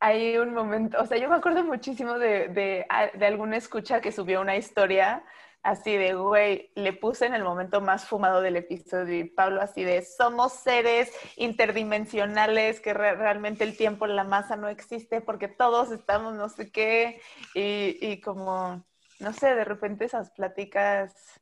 hay 0.00 0.38
un 0.38 0.54
momento, 0.54 1.00
o 1.00 1.06
sea, 1.06 1.18
yo 1.18 1.28
me 1.28 1.36
acuerdo 1.36 1.64
muchísimo 1.64 2.18
de, 2.18 2.48
de, 2.48 2.86
de 3.14 3.26
alguna 3.26 3.56
escucha 3.56 4.00
que 4.00 4.12
subió 4.12 4.40
una 4.40 4.56
historia 4.56 5.24
así 5.64 5.96
de, 5.96 6.14
güey, 6.14 6.70
le 6.74 6.92
puse 6.92 7.24
en 7.24 7.34
el 7.34 7.42
momento 7.42 7.80
más 7.80 8.04
fumado 8.04 8.42
del 8.42 8.56
episodio 8.56 9.18
y 9.18 9.24
Pablo 9.24 9.62
así 9.62 9.82
de, 9.82 10.02
somos 10.02 10.52
seres 10.52 11.10
interdimensionales 11.36 12.80
que 12.80 12.92
realmente 12.92 13.64
el 13.64 13.74
tiempo, 13.76 14.06
la 14.06 14.24
masa 14.24 14.56
no 14.56 14.68
existe 14.68 15.22
porque 15.22 15.48
todos 15.48 15.90
estamos 15.90 16.34
no 16.34 16.50
sé 16.50 16.70
qué 16.70 17.20
y, 17.54 17.96
y 18.00 18.20
como, 18.20 18.84
no 19.20 19.32
sé, 19.32 19.54
de 19.54 19.64
repente 19.64 20.04
esas 20.04 20.30
pláticas, 20.32 21.40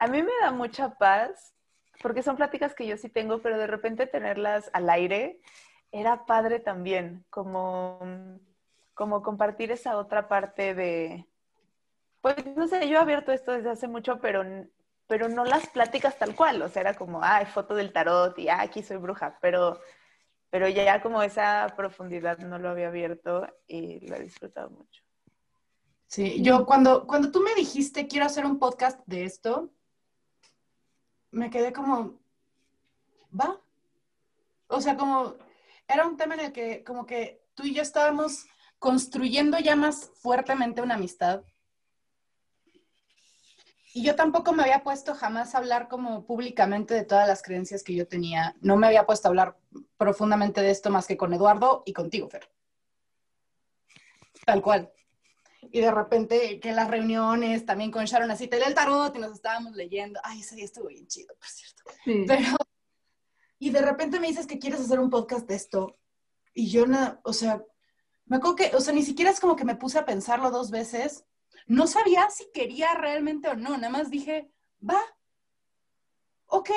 a 0.00 0.08
mí 0.08 0.20
me 0.20 0.32
da 0.42 0.50
mucha 0.50 0.98
paz 0.98 1.54
porque 2.02 2.24
son 2.24 2.34
pláticas 2.34 2.74
que 2.74 2.88
yo 2.88 2.96
sí 2.96 3.08
tengo, 3.08 3.40
pero 3.40 3.56
de 3.56 3.68
repente 3.68 4.08
tenerlas 4.08 4.68
al 4.72 4.90
aire 4.90 5.38
era 5.92 6.26
padre 6.26 6.58
también, 6.58 7.24
como, 7.30 8.00
como 8.94 9.22
compartir 9.22 9.70
esa 9.70 9.96
otra 9.96 10.26
parte 10.26 10.74
de 10.74 11.28
pues 12.24 12.36
no 12.56 12.66
sé, 12.66 12.88
yo 12.88 12.96
he 12.96 13.00
abierto 13.00 13.32
esto 13.32 13.52
desde 13.52 13.68
hace 13.68 13.86
mucho, 13.86 14.18
pero, 14.18 14.42
pero 15.06 15.28
no 15.28 15.44
las 15.44 15.68
pláticas 15.68 16.18
tal 16.18 16.34
cual. 16.34 16.62
O 16.62 16.70
sea, 16.70 16.80
era 16.80 16.94
como, 16.94 17.22
ah, 17.22 17.44
foto 17.44 17.74
del 17.74 17.92
tarot 17.92 18.38
y 18.38 18.48
ah, 18.48 18.62
aquí 18.62 18.82
soy 18.82 18.96
bruja, 18.96 19.38
pero, 19.42 19.78
pero 20.48 20.66
ya 20.66 21.02
como 21.02 21.22
esa 21.22 21.74
profundidad 21.76 22.38
no 22.38 22.58
lo 22.58 22.70
había 22.70 22.88
abierto 22.88 23.46
y 23.66 24.08
lo 24.08 24.16
he 24.16 24.22
disfrutado 24.22 24.70
mucho. 24.70 25.02
Sí, 26.06 26.42
yo 26.42 26.64
cuando, 26.64 27.06
cuando 27.06 27.30
tú 27.30 27.40
me 27.40 27.54
dijiste 27.54 28.08
quiero 28.08 28.24
hacer 28.24 28.46
un 28.46 28.58
podcast 28.58 28.98
de 29.04 29.24
esto, 29.24 29.70
me 31.30 31.50
quedé 31.50 31.74
como, 31.74 32.20
va. 33.38 33.60
O 34.68 34.80
sea, 34.80 34.96
como 34.96 35.34
era 35.86 36.06
un 36.06 36.16
tema 36.16 36.36
en 36.36 36.40
el 36.40 36.52
que 36.52 36.84
como 36.84 37.04
que 37.04 37.44
tú 37.52 37.64
y 37.64 37.74
yo 37.74 37.82
estábamos 37.82 38.46
construyendo 38.78 39.58
ya 39.58 39.76
más 39.76 40.10
fuertemente 40.22 40.80
una 40.80 40.94
amistad 40.94 41.44
y 43.96 44.02
yo 44.02 44.16
tampoco 44.16 44.52
me 44.52 44.64
había 44.64 44.82
puesto 44.82 45.14
jamás 45.14 45.54
a 45.54 45.58
hablar 45.58 45.86
como 45.86 46.26
públicamente 46.26 46.94
de 46.94 47.04
todas 47.04 47.28
las 47.28 47.44
creencias 47.44 47.84
que 47.84 47.94
yo 47.94 48.08
tenía. 48.08 48.56
No 48.60 48.76
me 48.76 48.88
había 48.88 49.06
puesto 49.06 49.28
a 49.28 49.30
hablar 49.30 49.56
profundamente 49.96 50.60
de 50.60 50.72
esto 50.72 50.90
más 50.90 51.06
que 51.06 51.16
con 51.16 51.32
Eduardo 51.32 51.84
y 51.86 51.92
contigo, 51.92 52.28
Fer. 52.28 52.50
Tal 54.44 54.60
cual. 54.62 54.92
Y 55.70 55.80
de 55.80 55.92
repente 55.92 56.58
que 56.58 56.72
las 56.72 56.90
reuniones 56.90 57.64
también 57.64 57.92
con 57.92 58.04
Sharon 58.04 58.32
así, 58.32 58.48
te 58.48 58.58
lee 58.58 58.64
el 58.66 58.74
tarot 58.74 59.14
y 59.14 59.20
nos 59.20 59.32
estábamos 59.32 59.76
leyendo. 59.76 60.18
Ay, 60.24 60.40
ese 60.40 60.56
día 60.56 60.64
estuvo 60.64 60.88
bien 60.88 61.06
chido, 61.06 61.32
por 61.36 61.46
cierto. 61.46 61.84
Pero, 62.04 62.56
y 63.60 63.70
de 63.70 63.80
repente 63.80 64.18
me 64.18 64.26
dices 64.26 64.48
que 64.48 64.58
quieres 64.58 64.80
hacer 64.80 64.98
un 64.98 65.08
podcast 65.08 65.46
de 65.46 65.54
esto. 65.54 66.00
Y 66.52 66.68
yo, 66.68 66.84
no, 66.86 67.20
o 67.22 67.32
sea, 67.32 67.62
me 68.26 68.38
acuerdo 68.38 68.56
que, 68.56 68.74
o 68.74 68.80
sea, 68.80 68.92
ni 68.92 69.04
siquiera 69.04 69.30
es 69.30 69.38
como 69.38 69.54
que 69.54 69.64
me 69.64 69.76
puse 69.76 70.00
a 70.00 70.04
pensarlo 70.04 70.50
dos 70.50 70.72
veces 70.72 71.24
no 71.66 71.86
sabía 71.86 72.28
si 72.30 72.50
quería 72.52 72.94
realmente 72.94 73.48
o 73.48 73.54
no, 73.54 73.76
nada 73.76 73.90
más 73.90 74.10
dije, 74.10 74.50
va, 74.88 75.00
ok. 76.46 76.70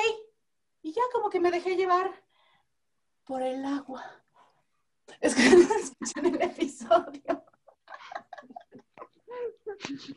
Y 0.82 0.92
ya 0.92 1.02
como 1.12 1.28
que 1.28 1.40
me 1.40 1.50
dejé 1.50 1.76
llevar 1.76 2.10
por 3.24 3.42
el 3.42 3.64
agua. 3.64 4.04
Es 5.20 5.34
que 5.34 5.42
no 5.50 5.74
escuchan 5.74 6.26
el 6.26 6.42
episodio. 6.42 7.44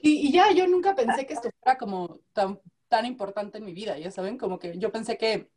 Y, 0.01 0.31
ya 0.31 0.51
yo 0.51 0.67
nunca 0.67 0.95
pensé 0.95 1.25
que 1.25 1.33
esto 1.33 1.49
fuera 1.61 1.77
como 1.77 2.19
tan, 2.33 2.59
tan 2.87 3.05
importante 3.05 3.57
en 3.57 3.65
mi 3.65 3.73
vida, 3.73 3.97
ya 3.97 4.11
saben, 4.11 4.37
como 4.37 4.57
que 4.57 4.77
yo 4.77 4.91
pensé 4.91 5.17
que 5.17 5.51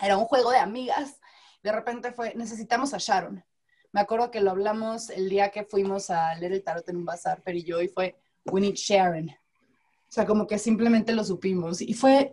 era 0.00 0.16
un 0.16 0.24
juego 0.24 0.50
de 0.50 0.58
amigas. 0.58 1.20
De 1.62 1.72
repente 1.72 2.12
fue, 2.12 2.34
necesitamos 2.34 2.94
a 2.94 2.98
Sharon. 2.98 3.44
Me 3.92 4.00
acuerdo 4.00 4.30
que 4.30 4.40
lo 4.40 4.50
hablamos 4.50 5.10
el 5.10 5.28
día 5.28 5.50
que 5.50 5.64
fuimos 5.64 6.10
a 6.10 6.34
leer 6.34 6.52
el 6.52 6.64
tarot 6.64 6.88
en 6.88 6.96
un 6.96 7.04
bazar, 7.04 7.42
pero 7.44 7.56
y 7.56 7.62
yo, 7.62 7.80
y 7.80 7.88
fue, 7.88 8.18
we 8.50 8.60
need 8.60 8.74
Sharon. 8.74 9.30
O 9.30 10.12
sea, 10.12 10.26
como 10.26 10.46
que 10.46 10.58
simplemente 10.58 11.12
lo 11.12 11.24
supimos. 11.24 11.80
Y 11.80 11.94
fue, 11.94 12.32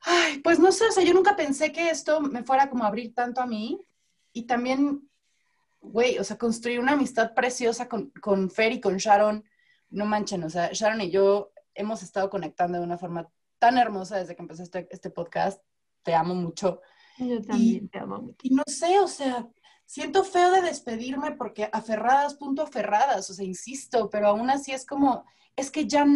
ay, 0.00 0.40
pues 0.40 0.58
no 0.58 0.72
sé, 0.72 0.86
o 0.86 0.92
sea, 0.92 1.04
yo 1.04 1.14
nunca 1.14 1.36
pensé 1.36 1.72
que 1.72 1.90
esto 1.90 2.20
me 2.20 2.42
fuera 2.42 2.68
como 2.68 2.84
a 2.84 2.88
abrir 2.88 3.14
tanto 3.14 3.40
a 3.40 3.46
mí. 3.46 3.80
Y 4.32 4.46
también, 4.46 5.08
güey, 5.80 6.18
o 6.18 6.24
sea, 6.24 6.36
construir 6.36 6.80
una 6.80 6.92
amistad 6.92 7.34
preciosa 7.34 7.88
con, 7.88 8.10
con 8.20 8.50
Fer 8.50 8.72
y 8.72 8.80
con 8.80 8.96
Sharon. 8.96 9.44
No 9.90 10.04
manchen, 10.04 10.44
o 10.44 10.50
sea, 10.50 10.70
Sharon 10.72 11.00
y 11.00 11.10
yo 11.10 11.52
hemos 11.74 12.02
estado 12.02 12.28
conectando 12.28 12.78
de 12.78 12.84
una 12.84 12.98
forma 12.98 13.30
tan 13.58 13.78
hermosa 13.78 14.18
desde 14.18 14.36
que 14.36 14.42
empecé 14.42 14.64
este, 14.64 14.88
este 14.90 15.10
podcast. 15.10 15.62
te 16.02 16.14
amo 16.14 16.34
mucho. 16.34 16.80
Yo 17.18 17.42
también 17.42 17.88
te 17.88 17.98
amo 17.98 18.18
mucho. 18.18 18.38
Y 18.42 18.50
no 18.50 18.62
sé, 18.66 18.98
o 19.00 19.08
sea, 19.08 19.48
siento 19.88 20.22
feo 20.22 20.52
de 20.52 20.60
despedirme 20.60 21.32
porque 21.32 21.70
aferradas, 21.72 22.34
punto 22.34 22.62
aferradas, 22.62 23.30
o 23.30 23.32
sea, 23.34 23.44
insisto, 23.46 24.10
pero 24.10 24.28
aún 24.28 24.50
así 24.50 24.70
es 24.72 24.84
como, 24.84 25.24
es 25.56 25.70
que 25.70 25.86
ya, 25.86 26.06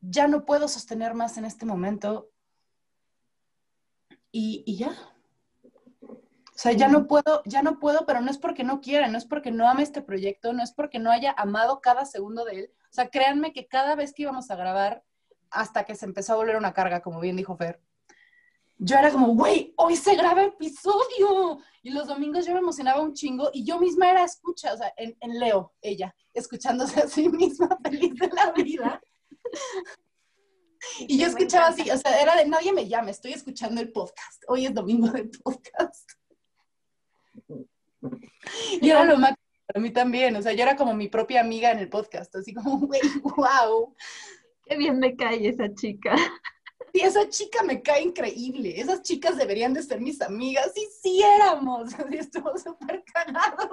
ya 0.00 0.28
no 0.28 0.46
puedo 0.46 0.66
sostener 0.66 1.12
más 1.12 1.36
en 1.36 1.44
este 1.44 1.66
momento. 1.66 2.30
Y, 4.32 4.64
y 4.66 4.78
ya. 4.78 4.96
O 6.00 6.18
sea, 6.54 6.72
ya 6.72 6.88
no 6.88 7.06
puedo, 7.06 7.42
ya 7.44 7.62
no 7.62 7.78
puedo, 7.78 8.06
pero 8.06 8.22
no 8.22 8.30
es 8.30 8.38
porque 8.38 8.64
no 8.64 8.80
quiera, 8.80 9.08
no 9.08 9.18
es 9.18 9.26
porque 9.26 9.50
no 9.50 9.68
ame 9.68 9.82
este 9.82 10.00
proyecto, 10.00 10.54
no 10.54 10.62
es 10.62 10.72
porque 10.72 10.98
no 10.98 11.10
haya 11.10 11.34
amado 11.36 11.82
cada 11.82 12.06
segundo 12.06 12.46
de 12.46 12.60
él. 12.60 12.70
O 12.84 12.94
sea, 12.94 13.10
créanme 13.10 13.52
que 13.52 13.68
cada 13.68 13.94
vez 13.94 14.14
que 14.14 14.22
íbamos 14.22 14.50
a 14.50 14.56
grabar, 14.56 15.04
hasta 15.50 15.84
que 15.84 15.96
se 15.96 16.06
empezó 16.06 16.32
a 16.32 16.36
volver 16.36 16.56
una 16.56 16.72
carga, 16.72 17.02
como 17.02 17.20
bien 17.20 17.36
dijo 17.36 17.58
Fer, 17.58 17.82
yo 18.84 18.96
era 18.96 19.12
como, 19.12 19.28
güey, 19.34 19.72
hoy 19.76 19.94
se 19.94 20.16
graba 20.16 20.42
episodio. 20.42 21.60
Y 21.84 21.90
los 21.90 22.08
domingos 22.08 22.44
yo 22.46 22.52
me 22.52 22.58
emocionaba 22.58 23.00
un 23.00 23.14
chingo 23.14 23.50
y 23.52 23.64
yo 23.64 23.78
misma 23.78 24.10
era 24.10 24.24
escucha, 24.24 24.72
o 24.74 24.76
sea, 24.76 24.92
en, 24.96 25.16
en 25.20 25.38
Leo, 25.38 25.72
ella, 25.80 26.14
escuchándose 26.34 27.00
a 27.00 27.08
sí 27.08 27.28
misma 27.28 27.78
feliz 27.84 28.14
de 28.14 28.28
la 28.28 28.52
vida. 28.52 29.00
Y 30.98 31.16
yo 31.16 31.28
escuchaba 31.28 31.68
así, 31.68 31.88
o 31.92 31.96
sea, 31.96 32.20
era 32.20 32.34
de 32.34 32.44
nadie 32.44 32.72
me 32.72 32.88
llame, 32.88 33.12
estoy 33.12 33.32
escuchando 33.32 33.80
el 33.80 33.92
podcast. 33.92 34.42
Hoy 34.48 34.66
es 34.66 34.74
domingo 34.74 35.06
de 35.10 35.26
podcast. 35.44 36.10
Y 38.80 38.90
era 38.90 39.04
lo 39.04 39.16
máximo 39.16 39.46
para 39.64 39.80
mí 39.80 39.92
también, 39.92 40.34
o 40.34 40.42
sea, 40.42 40.52
yo 40.54 40.64
era 40.64 40.74
como 40.74 40.92
mi 40.92 41.06
propia 41.06 41.40
amiga 41.40 41.70
en 41.70 41.78
el 41.78 41.88
podcast, 41.88 42.34
así 42.34 42.52
como, 42.52 42.80
güey, 42.80 43.00
wow. 43.22 43.94
Qué 44.64 44.76
bien 44.76 44.98
me 44.98 45.14
cae 45.14 45.46
esa 45.46 45.72
chica. 45.72 46.16
Sí, 46.92 47.00
esa 47.00 47.28
chica 47.28 47.62
me 47.62 47.82
cae 47.82 48.02
increíble. 48.02 48.78
Esas 48.78 49.02
chicas 49.02 49.36
deberían 49.36 49.72
de 49.72 49.82
ser 49.82 50.00
mis 50.00 50.20
amigas. 50.20 50.72
Y 50.76 50.86
sí 51.00 51.22
éramos. 51.22 51.94
Así 51.94 52.18
estuvo 52.18 52.56
súper 52.58 53.02
cagado. 53.04 53.70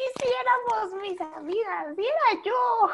Y 0.00 0.22
si 0.22 0.28
éramos 0.28 1.02
mis 1.02 1.20
amigas, 1.20 1.98
y 1.98 2.02
era 2.02 2.42
yo. 2.44 2.88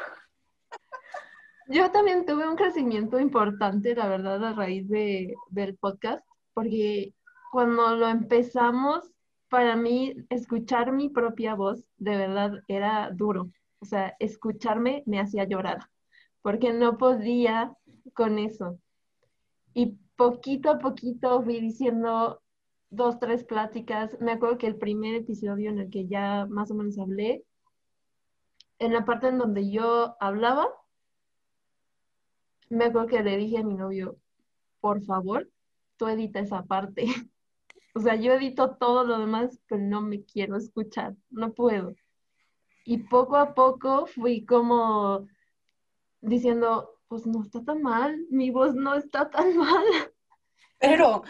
Yo 1.68 1.90
también 1.90 2.26
tuve 2.26 2.48
un 2.48 2.56
crecimiento 2.56 3.20
importante, 3.20 3.94
la 3.94 4.08
verdad, 4.08 4.44
a 4.44 4.52
raíz 4.52 4.88
de, 4.88 5.34
del 5.50 5.76
podcast, 5.76 6.24
porque 6.54 7.14
cuando 7.52 7.94
lo 7.96 8.08
empezamos, 8.08 9.12
para 9.48 9.76
mí, 9.76 10.14
escuchar 10.30 10.92
mi 10.92 11.08
propia 11.08 11.54
voz, 11.54 11.84
de 11.96 12.16
verdad, 12.16 12.52
era 12.66 13.10
duro. 13.12 13.50
O 13.78 13.84
sea, 13.84 14.16
escucharme 14.18 15.02
me 15.06 15.20
hacía 15.20 15.44
llorar, 15.44 15.88
porque 16.42 16.72
no 16.72 16.98
podía 16.98 17.72
con 18.14 18.38
eso. 18.38 18.78
Y 19.74 19.98
poquito 20.16 20.70
a 20.70 20.78
poquito 20.78 21.42
fui 21.42 21.60
diciendo 21.60 22.42
dos, 22.90 23.18
tres 23.18 23.44
pláticas. 23.44 24.16
Me 24.20 24.32
acuerdo 24.32 24.58
que 24.58 24.66
el 24.66 24.76
primer 24.76 25.14
episodio 25.14 25.70
en 25.70 25.78
el 25.78 25.90
que 25.90 26.06
ya 26.06 26.46
más 26.48 26.70
o 26.70 26.74
menos 26.74 26.98
hablé, 26.98 27.44
en 28.78 28.92
la 28.92 29.04
parte 29.04 29.28
en 29.28 29.38
donde 29.38 29.70
yo 29.70 30.16
hablaba, 30.20 30.68
me 32.68 32.86
acuerdo 32.86 33.08
que 33.08 33.22
le 33.22 33.36
dije 33.36 33.58
a 33.58 33.64
mi 33.64 33.74
novio, 33.74 34.16
por 34.80 35.02
favor, 35.04 35.48
tú 35.96 36.08
edita 36.08 36.40
esa 36.40 36.64
parte. 36.64 37.06
o 37.94 38.00
sea, 38.00 38.16
yo 38.16 38.32
edito 38.32 38.76
todo 38.76 39.04
lo 39.04 39.18
demás, 39.18 39.60
pero 39.68 39.82
no 39.82 40.00
me 40.02 40.24
quiero 40.24 40.56
escuchar, 40.56 41.16
no 41.30 41.52
puedo. 41.52 41.94
Y 42.84 42.98
poco 42.98 43.36
a 43.36 43.54
poco 43.54 44.06
fui 44.06 44.44
como 44.44 45.26
diciendo, 46.20 46.95
pues 47.08 47.26
no 47.26 47.42
está 47.42 47.62
tan 47.64 47.82
mal, 47.82 48.18
mi 48.30 48.50
voz 48.50 48.74
no 48.74 48.94
está 48.94 49.30
tan 49.30 49.56
mal. 49.56 49.84
Pero. 50.78 51.22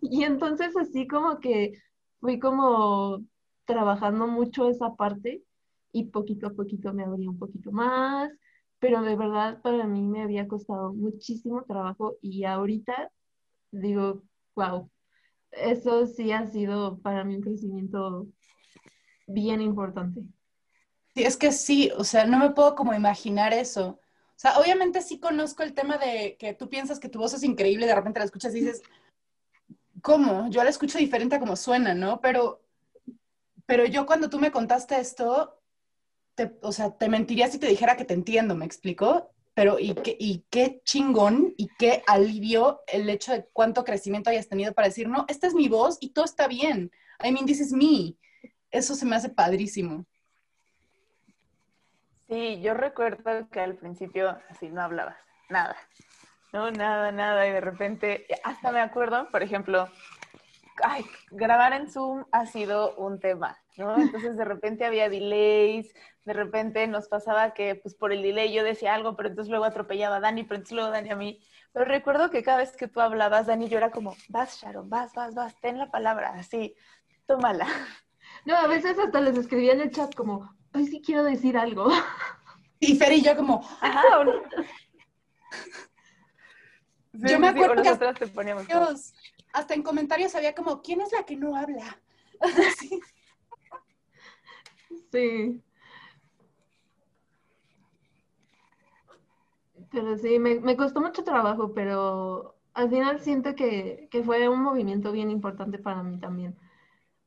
Y 0.00 0.24
entonces 0.24 0.76
así 0.76 1.06
como 1.06 1.40
que 1.40 1.80
fui 2.20 2.38
como 2.38 3.24
trabajando 3.64 4.26
mucho 4.26 4.68
esa 4.68 4.94
parte 4.94 5.42
y 5.92 6.04
poquito 6.04 6.48
a 6.48 6.54
poquito 6.54 6.92
me 6.92 7.04
abrí 7.04 7.26
un 7.26 7.38
poquito 7.38 7.72
más, 7.72 8.30
pero 8.78 9.02
de 9.02 9.16
verdad 9.16 9.60
para 9.62 9.86
mí 9.86 10.02
me 10.02 10.22
había 10.22 10.46
costado 10.46 10.92
muchísimo 10.92 11.64
trabajo 11.64 12.16
y 12.20 12.44
ahorita 12.44 13.10
digo, 13.72 14.22
wow, 14.54 14.90
eso 15.52 16.06
sí 16.06 16.32
ha 16.32 16.46
sido 16.46 16.98
para 16.98 17.24
mí 17.24 17.36
un 17.36 17.42
crecimiento 17.42 18.26
bien 19.26 19.60
importante. 19.60 20.22
Sí, 21.14 21.22
es 21.24 21.36
que 21.36 21.52
sí, 21.52 21.90
o 21.96 22.04
sea, 22.04 22.24
no 22.26 22.38
me 22.38 22.50
puedo 22.50 22.74
como 22.74 22.94
imaginar 22.94 23.52
eso. 23.52 24.00
O 24.40 24.42
sea, 24.42 24.58
obviamente 24.58 25.02
sí 25.02 25.20
conozco 25.20 25.62
el 25.62 25.74
tema 25.74 25.98
de 25.98 26.38
que 26.38 26.54
tú 26.54 26.70
piensas 26.70 26.98
que 26.98 27.10
tu 27.10 27.18
voz 27.18 27.34
es 27.34 27.42
increíble, 27.42 27.84
de 27.84 27.94
repente 27.94 28.20
la 28.20 28.24
escuchas 28.24 28.54
y 28.54 28.60
dices, 28.60 28.80
¿cómo? 30.00 30.48
Yo 30.48 30.64
la 30.64 30.70
escucho 30.70 30.96
diferente 30.96 31.36
a 31.36 31.40
como 31.40 31.56
suena, 31.56 31.92
¿no? 31.92 32.22
Pero, 32.22 32.64
pero 33.66 33.84
yo 33.84 34.06
cuando 34.06 34.30
tú 34.30 34.38
me 34.38 34.50
contaste 34.50 34.98
esto, 34.98 35.60
te, 36.34 36.56
o 36.62 36.72
sea, 36.72 36.96
te 36.96 37.10
mentiría 37.10 37.50
si 37.50 37.58
te 37.58 37.66
dijera 37.66 37.98
que 37.98 38.06
te 38.06 38.14
entiendo, 38.14 38.54
¿me 38.54 38.64
explico? 38.64 39.30
Pero 39.52 39.78
y 39.78 39.92
qué, 39.92 40.16
y 40.18 40.46
qué 40.48 40.80
chingón 40.86 41.52
y 41.58 41.68
qué 41.78 42.02
alivio 42.06 42.80
el 42.86 43.10
hecho 43.10 43.32
de 43.32 43.46
cuánto 43.52 43.84
crecimiento 43.84 44.30
hayas 44.30 44.48
tenido 44.48 44.72
para 44.72 44.88
decir, 44.88 45.06
no, 45.06 45.26
esta 45.28 45.48
es 45.48 45.52
mi 45.52 45.68
voz 45.68 45.98
y 46.00 46.14
todo 46.14 46.24
está 46.24 46.48
bien. 46.48 46.90
I 47.22 47.30
mean, 47.30 47.44
this 47.44 47.60
is 47.60 47.74
me. 47.74 48.16
Eso 48.70 48.94
se 48.94 49.04
me 49.04 49.16
hace 49.16 49.28
padrísimo. 49.28 50.06
Sí, 52.30 52.60
yo 52.60 52.74
recuerdo 52.74 53.48
que 53.50 53.58
al 53.58 53.74
principio 53.74 54.38
así 54.48 54.68
no 54.68 54.82
hablabas, 54.82 55.16
nada, 55.48 55.74
no, 56.52 56.70
nada, 56.70 57.10
nada, 57.10 57.48
y 57.48 57.50
de 57.50 57.60
repente, 57.60 58.24
hasta 58.44 58.70
me 58.70 58.80
acuerdo, 58.80 59.28
por 59.32 59.42
ejemplo, 59.42 59.88
grabar 61.32 61.72
en 61.72 61.90
Zoom 61.90 62.24
ha 62.30 62.46
sido 62.46 62.94
un 62.94 63.18
tema, 63.18 63.58
¿no? 63.76 63.98
Entonces 63.98 64.36
de 64.36 64.44
repente 64.44 64.84
había 64.84 65.08
delays, 65.08 65.92
de 66.24 66.32
repente 66.32 66.86
nos 66.86 67.08
pasaba 67.08 67.52
que 67.52 67.74
pues 67.74 67.96
por 67.96 68.12
el 68.12 68.22
delay 68.22 68.52
yo 68.52 68.62
decía 68.62 68.94
algo, 68.94 69.16
pero 69.16 69.30
entonces 69.30 69.50
luego 69.50 69.64
atropellaba 69.64 70.18
a 70.18 70.20
Dani, 70.20 70.44
pero 70.44 70.58
entonces 70.58 70.76
luego 70.76 70.92
Dani 70.92 71.10
a 71.10 71.16
mí. 71.16 71.40
Pero 71.72 71.84
recuerdo 71.84 72.30
que 72.30 72.44
cada 72.44 72.58
vez 72.58 72.76
que 72.76 72.86
tú 72.86 73.00
hablabas, 73.00 73.48
Dani, 73.48 73.68
yo 73.68 73.76
era 73.76 73.90
como, 73.90 74.14
vas 74.28 74.62
Sharon, 74.62 74.88
vas, 74.88 75.12
vas, 75.14 75.34
vas, 75.34 75.60
ten 75.60 75.78
la 75.78 75.90
palabra, 75.90 76.34
así, 76.36 76.76
tómala. 77.26 77.66
No, 78.44 78.56
a 78.56 78.68
veces 78.68 78.96
hasta 78.98 79.20
les 79.20 79.36
escribía 79.36 79.72
en 79.72 79.80
el 79.80 79.90
chat 79.90 80.14
como, 80.14 80.59
hoy 80.74 80.86
sí 80.86 81.02
quiero 81.04 81.24
decir 81.24 81.56
algo. 81.56 81.88
Y 82.82 82.96
Fer 82.96 83.12
y 83.12 83.20
yo 83.20 83.36
como, 83.36 83.60
ajá, 83.80 84.02
yo 87.12 87.38
me 87.38 87.48
acuerdo 87.48 87.82
que 87.82 87.88
hasta, 87.88 88.14
te 88.14 88.26
poníamos 88.26 88.66
Dios, 88.66 89.12
hasta 89.52 89.74
en 89.74 89.82
comentarios 89.82 90.34
había 90.34 90.54
como, 90.54 90.80
¿quién 90.80 91.00
es 91.00 91.12
la 91.12 91.24
que 91.24 91.36
no 91.36 91.56
habla? 91.56 92.00
sí. 92.78 93.00
sí. 95.12 95.62
Pero 99.90 100.16
sí, 100.16 100.38
me, 100.38 100.60
me, 100.60 100.76
costó 100.76 101.00
mucho 101.00 101.24
trabajo, 101.24 101.74
pero 101.74 102.56
al 102.74 102.88
final 102.88 103.20
siento 103.20 103.54
que, 103.56 104.08
que 104.10 104.22
fue 104.22 104.48
un 104.48 104.62
movimiento 104.62 105.10
bien 105.10 105.30
importante 105.30 105.78
para 105.78 106.02
mí 106.02 106.18
también 106.18 106.56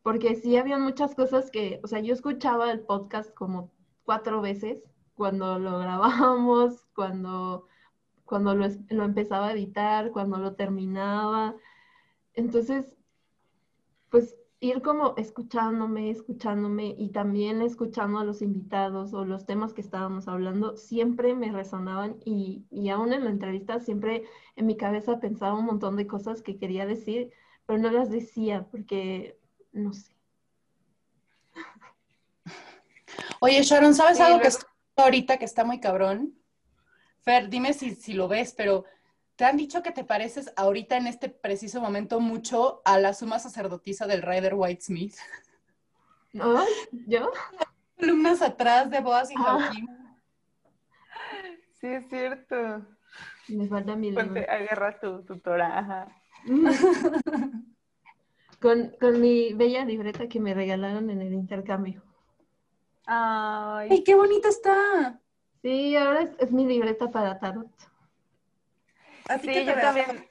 porque 0.04 0.36
sí 0.36 0.58
había 0.58 0.78
muchas 0.78 1.16
cosas 1.16 1.50
que, 1.50 1.80
o 1.84 1.88
sea, 1.88 2.00
yo 2.00 2.13
escuchaba 2.13 2.72
el 2.72 2.82
podcast 2.82 3.34
como 3.34 3.72
cuatro 4.04 4.42
veces 4.42 4.84
cuando 5.16 5.58
lo 5.60 5.80
grabábamos, 5.80 6.86
cuando, 6.94 7.68
cuando 8.26 8.54
lo, 8.54 8.68
lo, 8.89 9.04
empezaba 9.06 9.48
a 9.48 9.54
editar, 9.54 10.12
cuando 10.12 10.38
lo 10.38 10.56
terminaba. 10.56 11.56
Entonces, 12.34 12.98
pues 14.10 14.36
ir 14.60 14.82
como 14.82 15.13
escuchándome, 15.18 16.10
escuchándome 16.10 16.96
y 16.98 17.10
también 17.10 17.62
escuchando 17.62 18.20
a 18.20 18.26
los 18.26 18.42
invitados 18.42 19.13
o 19.13 19.26
los 19.26 19.46
temas 19.46 19.74
que 19.74 19.82
estábamos 19.82 20.28
hablando, 20.28 20.78
siempre 20.78 21.36
me 21.36 21.52
resonaban 21.52 22.18
y, 22.26 22.66
y 22.70 22.89
aún 22.89 23.13
en 23.13 23.26
la 23.26 23.30
entrevista 23.30 23.80
siempre 23.80 24.24
en 24.56 24.66
mi 24.68 24.78
cabeza 24.78 25.20
pensaba 25.20 25.58
un 25.58 25.66
montón 25.66 25.98
de 25.98 26.08
cosas 26.08 26.42
que 26.42 26.58
quería 26.58 26.86
decir, 26.86 27.32
pero 27.66 27.80
no 27.80 27.92
las 27.92 28.10
decía 28.10 28.68
porque 28.72 29.38
no 29.74 29.94
sé. 29.94 30.14
Oye, 33.40 33.62
Sharon, 33.62 33.94
¿sabes 33.94 34.20
algo 34.20 34.40
que 34.40 34.48
estoy 34.48 34.70
ahorita 34.96 35.38
que 35.38 35.46
está 35.46 35.64
muy 35.64 35.80
cabrón? 35.80 36.34
Fer, 37.20 37.50
dime 37.50 37.74
si, 37.74 37.96
si 37.96 38.14
lo 38.14 38.28
ves, 38.28 38.54
pero 38.56 38.86
¿te 39.36 39.46
han 39.46 39.58
dicho 39.58 39.84
que 39.84 39.92
te 39.92 40.04
pareces 40.04 40.52
ahorita 40.56 40.98
en 40.98 41.08
este 41.08 41.30
preciso 41.30 41.82
momento 41.82 42.20
mucho 42.20 42.82
a 42.86 43.00
la 43.00 43.14
suma 43.14 43.40
sacerdotisa 43.40 44.08
del 44.08 44.22
Rider 44.22 44.54
White 44.56 44.82
Smith? 44.82 45.16
¿No? 46.32 46.64
¿Yo? 47.08 47.32
Columnas 48.00 48.42
atrás 48.42 48.90
de 48.90 49.00
Boas 49.02 49.32
y 49.32 49.36
ah. 49.38 49.44
Joaquín. 49.44 49.88
Sí, 51.80 51.88
es 51.88 52.08
cierto. 52.10 52.86
Me 53.50 53.68
falta 53.68 53.96
mi 53.96 54.16
agarra 54.18 55.00
tu, 55.00 55.24
tu 55.24 55.38
toraja. 55.40 56.08
con, 58.63 58.95
con 58.97 59.19
mi 59.19 59.52
bella 59.52 59.84
libreta 59.84 60.30
que 60.30 60.39
me 60.39 60.54
regalaron 60.54 61.10
en 61.10 61.21
el 61.21 61.34
intercambio. 61.34 62.02
Ay, 63.06 64.06
qué 64.06 64.15
bonita 64.15 64.47
está. 64.47 65.19
Sí, 65.62 65.97
ahora 65.97 66.32
es, 66.39 66.49
mi 66.54 66.65
libreta 66.65 67.12
para 67.12 67.38
tarot. 67.39 67.69
Así 69.26 69.54
sí, 69.54 69.65
yo 69.65 69.73
también. 69.73 70.30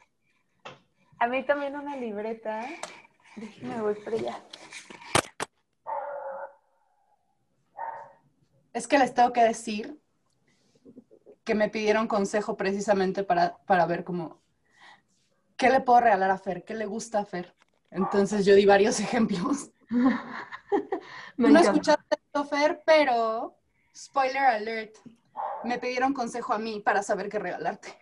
A 1.18 1.28
mí 1.28 1.44
también 1.44 1.76
una 1.76 1.94
libreta. 1.98 2.66
Déjeme 3.36 3.82
voy 3.82 3.96
para 3.96 4.16
allá. 4.16 4.42
Es 8.72 8.88
que 8.88 8.98
les 8.98 9.12
tengo 9.12 9.34
que 9.34 9.42
decir 9.42 10.00
que 11.44 11.54
me 11.54 11.68
pidieron 11.68 12.08
consejo 12.08 12.56
precisamente 12.56 13.24
para, 13.24 13.58
para 13.66 13.84
ver 13.84 14.04
cómo, 14.04 14.40
¿qué 15.58 15.68
le 15.68 15.82
puedo 15.82 16.00
regalar 16.00 16.30
a 16.30 16.38
Fer? 16.38 16.64
¿Qué 16.64 16.72
le 16.72 16.86
gusta 16.86 17.18
a 17.18 17.26
Fer? 17.26 17.54
Entonces 17.92 18.44
yo 18.44 18.54
di 18.54 18.66
varios 18.66 18.98
ejemplos. 19.00 19.70
no 21.36 21.58
escuchaste 21.58 22.16
esto, 22.26 22.44
Fer, 22.44 22.82
pero 22.84 23.56
spoiler 23.94 24.42
alert, 24.42 24.96
me 25.64 25.78
pidieron 25.78 26.14
consejo 26.14 26.52
a 26.52 26.58
mí 26.58 26.80
para 26.80 27.02
saber 27.02 27.28
qué 27.28 27.38
regalarte. 27.38 27.96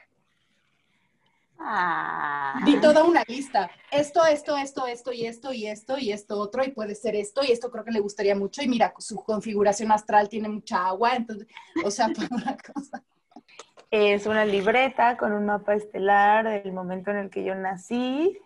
Ah. 1.62 2.58
Di 2.64 2.80
toda 2.80 3.04
una 3.04 3.22
lista. 3.28 3.70
Esto, 3.90 4.24
esto, 4.24 4.56
esto, 4.56 4.86
esto 4.86 5.12
y 5.12 5.26
esto 5.26 5.52
y 5.52 5.66
esto 5.66 5.98
y 5.98 6.10
esto 6.10 6.38
otro 6.38 6.64
y 6.64 6.70
puede 6.70 6.94
ser 6.94 7.14
esto 7.14 7.42
y 7.44 7.52
esto 7.52 7.70
creo 7.70 7.84
que 7.84 7.90
le 7.90 8.00
gustaría 8.00 8.34
mucho 8.34 8.62
y 8.62 8.68
mira, 8.68 8.94
su 8.98 9.16
configuración 9.22 9.92
astral 9.92 10.30
tiene 10.30 10.48
mucha 10.48 10.86
agua, 10.86 11.16
entonces, 11.16 11.48
o 11.84 11.90
sea, 11.90 12.08
por 12.16 12.32
una 12.32 12.56
cosa. 12.56 13.02
Es 13.90 14.26
una 14.26 14.44
libreta 14.46 15.16
con 15.18 15.32
un 15.32 15.46
mapa 15.46 15.74
estelar 15.74 16.62
del 16.62 16.72
momento 16.72 17.10
en 17.10 17.18
el 17.18 17.30
que 17.30 17.44
yo 17.44 17.54
nací 17.54 18.38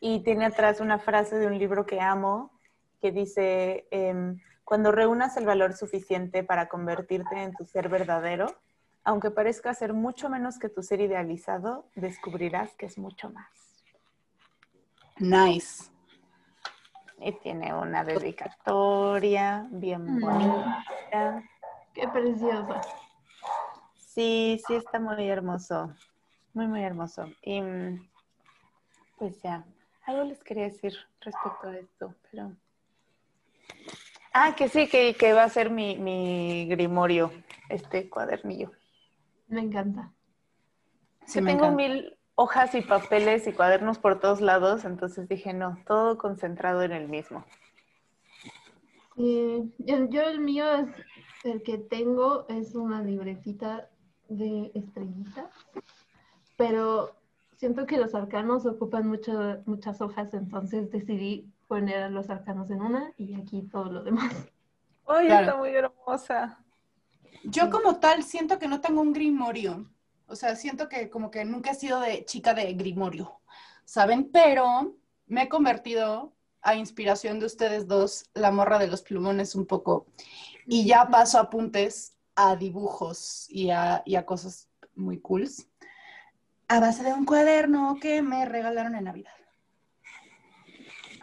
y 0.00 0.20
tiene 0.22 0.46
atrás 0.46 0.80
una 0.80 0.98
frase 0.98 1.38
de 1.38 1.46
un 1.46 1.58
libro 1.58 1.86
que 1.86 2.00
amo 2.00 2.52
que 3.00 3.12
dice, 3.12 3.86
em, 3.90 4.40
cuando 4.64 4.92
reúnas 4.92 5.36
el 5.36 5.46
valor 5.46 5.72
suficiente 5.74 6.42
para 6.42 6.68
convertirte 6.68 7.42
en 7.42 7.54
tu 7.54 7.64
ser 7.64 7.88
verdadero, 7.88 8.54
aunque 9.04 9.30
parezca 9.30 9.72
ser 9.72 9.94
mucho 9.94 10.28
menos 10.28 10.58
que 10.58 10.68
tu 10.68 10.82
ser 10.82 11.00
idealizado, 11.00 11.88
descubrirás 11.94 12.74
que 12.74 12.86
es 12.86 12.98
mucho 12.98 13.30
más. 13.30 13.48
Nice. 15.18 15.90
Y 17.20 17.32
tiene 17.32 17.74
una 17.74 18.04
dedicatoria 18.04 19.66
bien 19.70 20.04
mm. 20.04 20.20
bonita. 20.20 21.42
Qué 21.94 22.06
preciosa. 22.08 22.80
Sí, 23.96 24.60
sí 24.66 24.74
está 24.74 25.00
muy 25.00 25.28
hermoso. 25.28 25.94
Muy, 26.52 26.66
muy 26.66 26.82
hermoso. 26.82 27.24
Y 27.42 27.62
pues 29.16 29.40
ya, 29.42 29.64
algo 30.08 30.24
les 30.24 30.42
quería 30.42 30.64
decir 30.64 30.94
respecto 31.20 31.68
a 31.68 31.76
esto, 31.76 32.14
pero... 32.30 32.56
Ah, 34.32 34.54
que 34.56 34.68
sí, 34.68 34.88
que, 34.88 35.14
que 35.14 35.32
va 35.32 35.44
a 35.44 35.48
ser 35.48 35.70
mi, 35.70 35.96
mi 35.96 36.66
grimorio, 36.66 37.30
este 37.68 38.08
cuadernillo. 38.08 38.72
Me 39.48 39.60
encanta. 39.60 40.12
Sí, 41.26 41.42
tengo 41.44 41.70
mil 41.72 42.16
hojas 42.34 42.74
y 42.74 42.80
papeles 42.80 43.46
y 43.46 43.52
cuadernos 43.52 43.98
por 43.98 44.20
todos 44.20 44.40
lados, 44.40 44.84
entonces 44.84 45.28
dije, 45.28 45.52
no, 45.52 45.78
todo 45.86 46.16
concentrado 46.16 46.82
en 46.82 46.92
el 46.92 47.08
mismo. 47.08 47.44
Sí, 49.16 49.74
yo 49.78 50.22
el 50.22 50.40
mío 50.40 50.64
es, 50.72 50.88
el 51.44 51.62
que 51.62 51.78
tengo 51.78 52.46
es 52.48 52.74
una 52.74 53.02
libretita 53.02 53.90
de 54.28 54.70
estrellitas, 54.74 55.50
pero 56.56 57.17
siento 57.58 57.86
que 57.86 57.98
los 57.98 58.14
arcanos 58.14 58.64
ocupan 58.66 59.06
mucho, 59.06 59.60
muchas 59.66 60.00
hojas, 60.00 60.32
entonces 60.32 60.90
decidí 60.90 61.52
poner 61.66 62.04
a 62.04 62.08
los 62.08 62.30
arcanos 62.30 62.70
en 62.70 62.80
una 62.80 63.12
y 63.18 63.34
aquí 63.34 63.62
todo 63.62 63.90
lo 63.90 64.02
demás. 64.02 64.32
¡Ay, 65.06 65.28
está 65.28 65.56
muy 65.56 65.70
hermosa! 65.70 66.64
Yo 67.44 67.68
como 67.70 67.96
tal 67.96 68.22
siento 68.22 68.58
que 68.58 68.68
no 68.68 68.80
tengo 68.80 69.00
un 69.00 69.12
grimorio, 69.12 69.90
o 70.26 70.36
sea, 70.36 70.54
siento 70.56 70.88
que 70.88 71.10
como 71.10 71.30
que 71.30 71.44
nunca 71.44 71.72
he 71.72 71.74
sido 71.74 72.00
de 72.00 72.24
chica 72.24 72.54
de 72.54 72.72
grimorio, 72.74 73.40
¿saben? 73.84 74.30
Pero 74.32 74.96
me 75.26 75.42
he 75.42 75.48
convertido 75.48 76.32
a 76.62 76.74
inspiración 76.74 77.40
de 77.40 77.46
ustedes 77.46 77.86
dos, 77.88 78.30
la 78.34 78.50
morra 78.50 78.78
de 78.78 78.88
los 78.88 79.02
plumones 79.02 79.54
un 79.54 79.66
poco, 79.66 80.06
y 80.66 80.86
ya 80.86 81.08
paso 81.08 81.38
apuntes 81.38 82.14
a 82.34 82.54
dibujos 82.54 83.46
y 83.48 83.70
a, 83.70 84.04
cosas 84.24 84.68
muy 84.94 85.18
cools 85.20 85.68
a 86.68 86.80
base 86.80 87.02
de 87.02 87.12
un 87.12 87.24
cuaderno 87.24 87.96
que 88.00 88.22
me 88.22 88.44
regalaron 88.44 88.94
en 88.94 89.04
Navidad. 89.04 89.32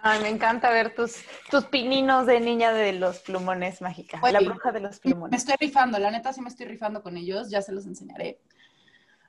Ay, 0.02 0.22
me 0.22 0.30
encanta 0.30 0.70
ver 0.70 0.94
tus, 0.94 1.24
tus 1.50 1.66
pininos 1.66 2.28
de 2.28 2.40
niña 2.40 2.72
de 2.72 2.94
los 2.94 3.20
plumones 3.20 3.82
mágicas. 3.82 4.22
la 4.22 4.40
bruja 4.40 4.72
de 4.72 4.80
los 4.80 5.00
plumones. 5.00 5.32
Me 5.32 5.38
estoy 5.38 5.56
rifando, 5.60 5.98
la 5.98 6.12
neta 6.12 6.32
sí 6.32 6.42
me 6.42 6.50
estoy 6.50 6.68
rifando 6.68 7.02
con 7.02 7.18
ellos, 7.18 7.50
ya 7.50 7.62
se 7.62 7.72
los 7.72 7.86
enseñaré. 7.88 8.40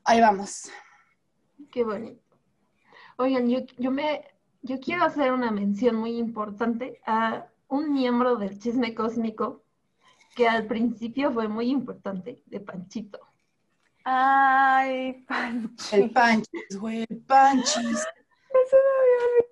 Ahí 0.04 0.20
vamos. 0.20 0.70
Qué 1.70 1.82
bonito. 1.82 2.22
Oigan, 3.16 3.48
yo, 3.48 3.60
yo 3.78 3.90
me 3.90 4.22
yo 4.66 4.80
quiero 4.80 5.04
hacer 5.04 5.32
una 5.32 5.50
mención 5.50 5.96
muy 5.96 6.18
importante 6.18 7.00
a 7.06 7.46
un 7.68 7.92
miembro 7.92 8.36
del 8.36 8.58
chisme 8.58 8.94
cósmico 8.94 9.62
que 10.34 10.48
al 10.48 10.66
principio 10.66 11.32
fue 11.32 11.48
muy 11.48 11.70
importante, 11.70 12.42
de 12.46 12.60
Panchito. 12.60 13.20
Ay, 14.08 15.24
Panchis. 15.26 15.92
El 15.92 16.10
Panchis, 16.12 16.78
güey, 16.78 17.04
el 17.10 17.18
Panchis. 17.22 17.74
Eso 17.74 18.76
me 18.76 19.46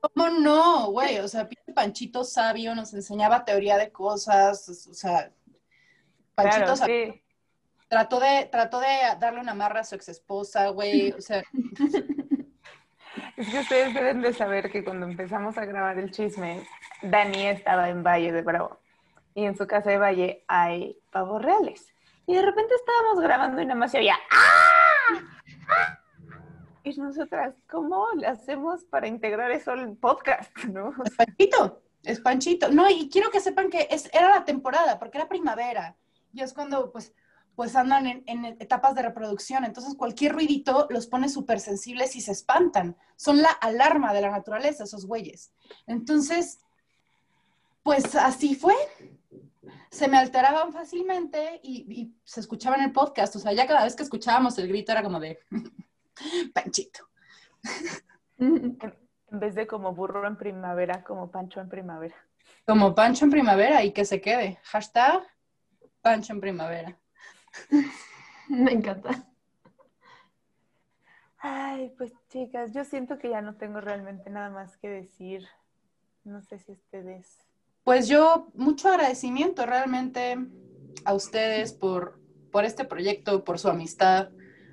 ¿Cómo 0.00 0.30
no, 0.30 0.92
güey? 0.92 1.18
O 1.18 1.28
sea, 1.28 1.46
Panchito 1.74 2.24
sabio 2.24 2.74
nos 2.74 2.94
enseñaba 2.94 3.44
teoría 3.44 3.76
de 3.76 3.92
cosas, 3.92 4.66
o 4.88 4.94
sea, 4.94 5.30
Panchito 6.34 6.74
sí. 6.76 7.22
trató 7.88 8.18
de, 8.18 8.48
trató 8.50 8.80
de 8.80 8.86
darle 9.20 9.40
una 9.40 9.52
marra 9.52 9.80
a 9.80 9.84
su 9.84 9.96
ex 9.96 10.08
esposa, 10.08 10.68
güey, 10.68 11.12
o 11.12 11.20
sea. 11.20 11.42
Es 13.36 13.48
que 13.50 13.58
ustedes 13.58 13.92
deben 13.92 14.22
de 14.22 14.32
saber 14.32 14.70
que 14.70 14.84
cuando 14.84 15.04
empezamos 15.04 15.58
a 15.58 15.66
grabar 15.66 15.98
el 15.98 16.12
chisme, 16.12 16.66
Dani 17.02 17.48
estaba 17.48 17.90
en 17.90 18.02
Valle 18.02 18.32
de 18.32 18.40
Bravo 18.40 18.80
y 19.34 19.44
en 19.44 19.54
su 19.54 19.66
casa 19.66 19.90
de 19.90 19.98
Valle 19.98 20.44
hay 20.48 20.98
pavos 21.10 21.42
reales. 21.42 21.92
Y 22.28 22.34
de 22.34 22.42
repente 22.42 22.74
estábamos 22.74 23.20
grabando 23.22 23.62
y 23.62 23.64
nada 23.64 23.80
más 23.80 23.90
se 23.90 23.98
oía 23.98 24.14
¡Ah! 24.30 25.18
¡Ah! 25.66 25.98
Y 26.84 26.94
nosotras, 27.00 27.54
¿cómo 27.70 28.06
le 28.16 28.26
hacemos 28.26 28.84
para 28.84 29.08
integrar 29.08 29.50
eso 29.50 29.72
al 29.72 29.96
podcast? 29.96 30.54
¿no? 30.70 30.92
Es 31.06 31.16
Panchito, 31.16 31.82
es 32.02 32.20
Panchito. 32.20 32.68
No, 32.70 32.88
y 32.90 33.08
quiero 33.08 33.30
que 33.30 33.40
sepan 33.40 33.70
que 33.70 33.88
es, 33.90 34.10
era 34.12 34.28
la 34.28 34.44
temporada, 34.44 34.98
porque 34.98 35.16
era 35.16 35.26
primavera. 35.26 35.96
Y 36.34 36.42
es 36.42 36.52
cuando, 36.52 36.92
pues, 36.92 37.14
pues 37.56 37.74
andan 37.74 38.06
en, 38.06 38.24
en, 38.26 38.44
etapas 38.44 38.94
de 38.94 39.02
reproducción. 39.02 39.64
Entonces, 39.64 39.94
cualquier 39.96 40.34
ruidito 40.34 40.86
los 40.90 41.06
pone 41.06 41.30
súper 41.30 41.60
sensibles 41.60 42.14
y 42.14 42.20
se 42.20 42.32
espantan. 42.32 42.94
Son 43.16 43.40
la 43.40 43.50
alarma 43.50 44.12
de 44.12 44.20
la 44.20 44.30
naturaleza, 44.30 44.84
esos 44.84 45.06
güeyes. 45.06 45.50
Entonces, 45.86 46.60
pues 47.82 48.14
así 48.16 48.54
fue 48.54 48.74
se 49.90 50.08
me 50.08 50.18
alteraban 50.18 50.72
fácilmente 50.72 51.60
y, 51.62 52.14
se 52.24 52.40
escuchaba 52.40 52.76
en 52.76 52.84
el 52.84 52.92
podcast. 52.92 53.36
O 53.36 53.38
sea, 53.38 53.52
ya 53.52 53.66
cada 53.66 53.84
vez 53.84 53.96
que 53.96 54.02
escuchábamos 54.02 54.58
el 54.58 54.68
grito 54.68 54.92
era 54.92 55.02
como 55.02 55.20
de 55.20 55.40
Panchito. 56.54 57.08
En 59.30 59.40
vez 59.40 59.54
de 59.54 59.66
como 59.66 59.92
burro 59.92 60.26
en 60.26 60.36
primavera, 60.36 61.04
como 61.04 61.30
Pancho 61.30 61.60
en 61.60 61.68
primavera. 61.68 62.14
Como 62.66 62.94
Pancho 62.94 63.26
en 63.26 63.30
primavera 63.30 63.84
y 63.84 63.92
que 63.92 64.06
se 64.06 64.22
quede. 64.22 64.58
Hashtag 64.62 65.22
Pancho 66.00 66.32
en 66.32 66.40
primavera. 66.40 66.98
Me 68.48 68.72
encanta. 68.72 69.28
Ay, 71.38 71.92
pues 71.98 72.12
chicas, 72.28 72.72
yo 72.72 72.84
siento 72.84 73.18
que 73.18 73.28
ya 73.28 73.42
no 73.42 73.56
tengo 73.56 73.82
realmente 73.82 74.30
nada 74.30 74.48
más 74.48 74.78
que 74.78 74.88
decir. 74.88 75.46
No 76.24 76.40
sé 76.40 76.58
si 76.58 76.72
ustedes 76.72 77.47
pues 77.84 78.08
yo, 78.08 78.50
mucho 78.54 78.88
agradecimiento 78.88 79.64
realmente 79.66 80.36
a 81.04 81.14
ustedes 81.14 81.72
por, 81.72 82.20
por 82.50 82.64
este 82.64 82.84
proyecto, 82.84 83.44
por 83.44 83.58
su 83.58 83.68
amistad, 83.68 84.30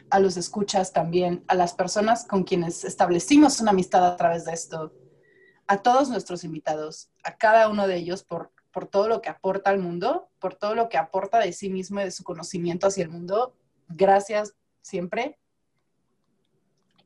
a 0.10 0.20
los 0.20 0.38
escuchas 0.38 0.94
también, 0.94 1.44
a 1.48 1.56
las 1.56 1.74
personas 1.74 2.26
con 2.28 2.44
quienes 2.44 2.84
establecimos 2.84 3.60
una 3.60 3.72
amistad 3.72 4.06
a 4.06 4.18
través 4.18 4.46
de 4.46 4.54
esto, 4.54 4.94
a 5.68 5.78
todos 5.78 6.10
nuestros 6.10 6.44
invitados, 6.44 7.10
a 7.24 7.36
cada 7.38 7.70
uno 7.70 7.88
de 7.88 7.96
ellos 7.96 8.24
por, 8.24 8.52
por 8.72 8.88
todo 8.88 9.08
lo 9.08 9.22
que 9.22 9.30
aporta 9.30 9.70
al 9.70 9.80
mundo, 9.80 10.30
por 10.40 10.56
todo 10.56 10.76
lo 10.76 10.90
que 10.90 10.98
aporta 10.98 11.40
de 11.40 11.54
sí 11.54 11.70
mismo 11.70 12.02
y 12.02 12.04
de 12.04 12.12
su 12.12 12.24
conocimiento 12.24 12.88
hacia 12.88 13.04
el 13.04 13.10
mundo. 13.10 13.56
Gracias 13.88 14.54
siempre. 14.82 15.40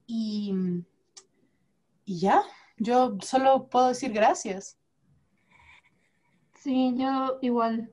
Y, 0.07 0.51
y 2.05 2.19
ya, 2.19 2.41
yo 2.77 3.17
solo 3.21 3.69
puedo 3.69 3.89
decir 3.89 4.11
gracias. 4.11 4.78
Sí, 6.59 6.93
yo 6.97 7.39
igual 7.41 7.89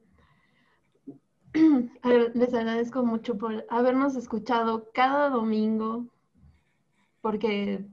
les 2.35 2.53
agradezco 2.53 3.05
mucho 3.05 3.39
por 3.39 3.65
habernos 3.71 4.17
escuchado 4.17 4.91
cada 4.93 5.31
domingo, 5.31 6.09
porque 7.21 7.87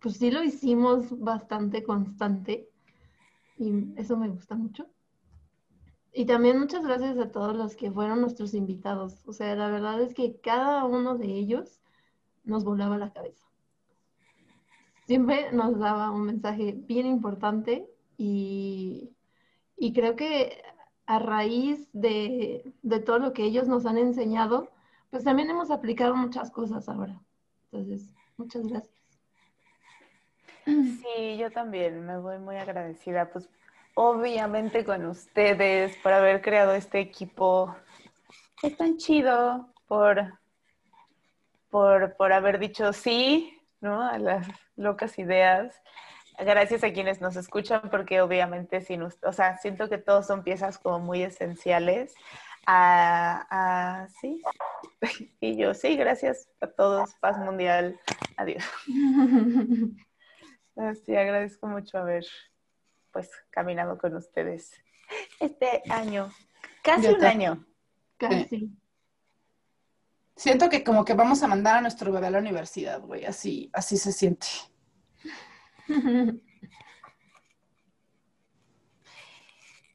pues 0.00 0.16
sí 0.16 0.32
lo 0.32 0.42
hicimos 0.42 1.16
bastante 1.20 1.84
constante 1.84 2.68
y 3.56 3.72
eso 3.96 4.16
me 4.16 4.28
gusta 4.28 4.56
mucho. 4.56 4.88
Y 6.12 6.26
también 6.26 6.58
muchas 6.58 6.84
gracias 6.84 7.16
a 7.18 7.30
todos 7.30 7.54
los 7.54 7.76
que 7.76 7.92
fueron 7.92 8.20
nuestros 8.20 8.52
invitados. 8.54 9.22
O 9.28 9.32
sea, 9.32 9.54
la 9.54 9.70
verdad 9.70 10.00
es 10.02 10.12
que 10.12 10.40
cada 10.40 10.84
uno 10.86 11.16
de 11.18 11.26
ellos 11.26 11.80
nos 12.42 12.64
volaba 12.64 12.98
la 12.98 13.12
cabeza. 13.12 13.46
siempre 15.06 15.52
nos 15.52 15.78
daba 15.78 16.10
un 16.10 16.22
mensaje 16.22 16.72
bien 16.72 17.06
importante 17.06 17.88
y, 18.16 19.10
y 19.80 19.94
creo 19.94 20.14
que 20.14 20.62
a 21.06 21.18
raíz 21.18 21.88
de, 21.94 22.74
de, 22.82 23.00
todo 23.00 23.18
lo 23.18 23.32
que 23.32 23.44
ellos 23.44 23.66
nos 23.66 23.86
han 23.86 23.96
enseñado, 23.96 24.70
pues 25.08 25.24
también 25.24 25.48
hemos 25.48 25.70
aplicado 25.70 26.14
muchas 26.14 26.50
cosas 26.50 26.86
ahora. 26.88 27.18
Entonces, 27.64 28.14
muchas 28.36 28.66
gracias. 28.66 28.94
Sí, 30.66 31.38
yo 31.38 31.50
también 31.50 32.04
me 32.04 32.18
voy 32.18 32.38
muy 32.38 32.56
agradecida, 32.56 33.30
pues 33.30 33.48
obviamente 33.94 34.84
con 34.84 35.06
ustedes 35.06 35.96
por 35.96 36.12
haber 36.12 36.42
creado 36.42 36.74
este 36.74 37.00
equipo. 37.00 37.74
Es 38.62 38.76
tan 38.76 38.98
chido 38.98 39.72
por, 39.88 40.38
por, 41.70 42.16
por 42.16 42.34
haber 42.34 42.58
dicho 42.58 42.92
sí, 42.92 43.58
¿no? 43.80 44.02
A 44.02 44.18
las 44.18 44.46
locas 44.76 45.18
ideas. 45.18 45.74
Gracias 46.44 46.82
a 46.84 46.92
quienes 46.92 47.20
nos 47.20 47.36
escuchan, 47.36 47.82
porque 47.90 48.20
obviamente 48.22 48.80
sin, 48.80 49.02
o 49.02 49.32
sea, 49.32 49.58
siento 49.58 49.88
que 49.88 49.98
todos 49.98 50.26
son 50.26 50.42
piezas 50.42 50.78
como 50.78 50.98
muy 50.98 51.22
esenciales. 51.22 52.14
A, 52.66 54.06
sí. 54.20 54.42
Y 55.40 55.56
yo, 55.56 55.74
sí, 55.74 55.96
gracias 55.96 56.48
a 56.60 56.66
todos. 56.66 57.14
Paz 57.20 57.38
mundial. 57.38 57.98
Adiós. 58.36 58.64
Sí, 61.04 61.14
agradezco 61.14 61.66
mucho 61.66 61.98
haber 61.98 62.24
pues 63.12 63.28
caminado 63.50 63.98
con 63.98 64.16
ustedes 64.16 64.72
este 65.38 65.82
año. 65.90 66.30
Casi 66.82 67.08
un 67.08 67.22
año. 67.22 67.66
Casi. 68.16 68.70
Siento 70.36 70.70
que 70.70 70.82
como 70.82 71.04
que 71.04 71.12
vamos 71.12 71.42
a 71.42 71.48
mandar 71.48 71.76
a 71.76 71.80
nuestro 71.82 72.10
bebé 72.10 72.28
a 72.28 72.30
la 72.30 72.38
universidad, 72.38 73.02
güey. 73.02 73.26
Así, 73.26 73.68
así 73.74 73.98
se 73.98 74.10
siente. 74.10 74.46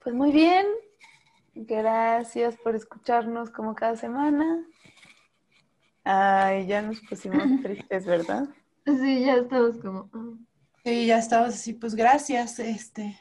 Pues 0.06 0.16
muy 0.16 0.32
bien. 0.32 0.68
Gracias 1.56 2.58
por 2.58 2.76
escucharnos 2.76 3.50
como 3.50 3.74
cada 3.74 3.96
semana. 3.96 4.64
Ay, 6.04 6.68
ya 6.68 6.84
nos 6.84 7.02
pusimos 7.02 7.42
tristes, 7.64 8.06
¿verdad? 8.06 8.48
Sí, 8.86 9.26
ya 9.26 9.38
estamos 9.38 9.78
como. 9.78 10.08
Sí, 10.84 11.08
ya 11.08 11.18
estamos 11.18 11.56
así, 11.56 11.74
pues 11.74 11.96
gracias, 11.96 12.60
este. 12.60 13.20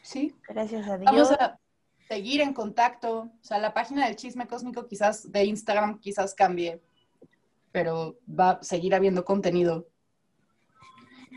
Sí. 0.00 0.34
Gracias 0.48 0.88
a 0.88 0.96
Dios. 0.96 1.12
Vamos 1.12 1.32
a 1.32 1.60
seguir 2.08 2.40
en 2.40 2.54
contacto. 2.54 3.18
O 3.18 3.44
sea, 3.44 3.58
la 3.58 3.74
página 3.74 4.06
del 4.06 4.16
chisme 4.16 4.46
cósmico 4.46 4.86
quizás 4.86 5.30
de 5.30 5.44
Instagram 5.44 5.98
quizás 5.98 6.34
cambie, 6.34 6.80
pero 7.70 8.16
va 8.26 8.52
a 8.52 8.62
seguir 8.62 8.94
habiendo 8.94 9.26
contenido 9.26 9.88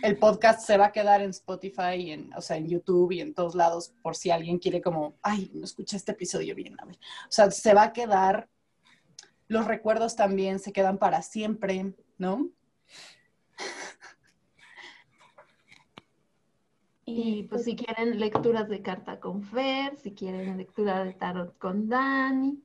el 0.03 0.17
podcast 0.17 0.65
se 0.65 0.77
va 0.77 0.87
a 0.87 0.91
quedar 0.91 1.21
en 1.21 1.31
Spotify, 1.31 2.11
en, 2.11 2.33
o 2.35 2.41
sea, 2.41 2.57
en 2.57 2.67
YouTube 2.67 3.11
y 3.11 3.21
en 3.21 3.33
todos 3.33 3.55
lados, 3.55 3.93
por 4.01 4.15
si 4.15 4.29
alguien 4.29 4.59
quiere 4.59 4.81
como, 4.81 5.15
ay, 5.21 5.51
no 5.53 5.65
escuché 5.65 5.97
este 5.97 6.11
episodio 6.11 6.55
bien, 6.55 6.79
a 6.79 6.85
ver. 6.85 6.95
O 6.95 7.31
sea, 7.31 7.49
se 7.51 7.73
va 7.73 7.83
a 7.83 7.93
quedar, 7.93 8.49
los 9.47 9.65
recuerdos 9.65 10.15
también 10.15 10.59
se 10.59 10.73
quedan 10.73 10.97
para 10.97 11.21
siempre, 11.21 11.93
¿no? 12.17 12.49
Y 17.09 17.43
pues 17.43 17.63
si 17.63 17.77
quieren 17.77 18.19
lecturas 18.19 18.67
de 18.67 18.81
carta 18.81 19.21
con 19.21 19.41
Fer, 19.41 19.95
si 19.95 20.13
quieren 20.13 20.57
lectura 20.57 21.05
de 21.05 21.13
tarot 21.13 21.57
con 21.57 21.87
Dani. 21.87 22.61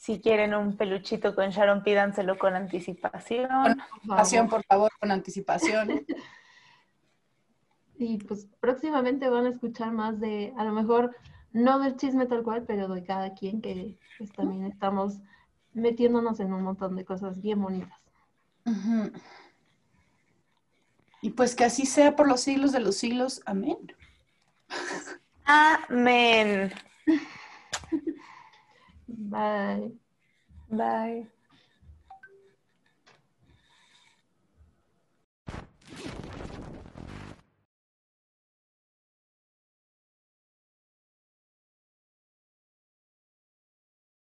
Si 0.00 0.18
quieren 0.18 0.54
un 0.54 0.78
peluchito 0.78 1.34
con 1.34 1.50
Sharon, 1.50 1.82
pídanselo 1.82 2.38
con 2.38 2.54
anticipación. 2.54 3.48
Con 3.48 3.80
anticipación, 3.82 4.48
por 4.48 4.64
favor, 4.64 4.90
con 4.98 5.10
anticipación. 5.10 6.06
Y 8.02 8.16
pues 8.16 8.48
próximamente 8.60 9.28
van 9.28 9.44
a 9.44 9.50
escuchar 9.50 9.92
más 9.92 10.18
de, 10.20 10.54
a 10.56 10.64
lo 10.64 10.72
mejor 10.72 11.14
no 11.52 11.80
del 11.80 11.98
chisme 11.98 12.24
tal 12.24 12.42
cual, 12.42 12.64
pero 12.66 12.88
de 12.88 13.04
cada 13.04 13.34
quien 13.34 13.60
que 13.60 13.98
pues 14.16 14.32
también 14.32 14.64
estamos 14.64 15.18
metiéndonos 15.74 16.40
en 16.40 16.54
un 16.54 16.62
montón 16.62 16.96
de 16.96 17.04
cosas 17.04 17.42
bien 17.42 17.60
bonitas. 17.60 18.00
Y 21.20 21.28
pues 21.28 21.54
que 21.54 21.64
así 21.64 21.84
sea 21.84 22.16
por 22.16 22.26
los 22.26 22.40
siglos 22.40 22.72
de 22.72 22.80
los 22.80 22.96
siglos. 22.96 23.42
Amén. 23.44 23.76
Amén. 25.44 26.72
Bye. 29.18 29.90
Bye. 30.70 31.26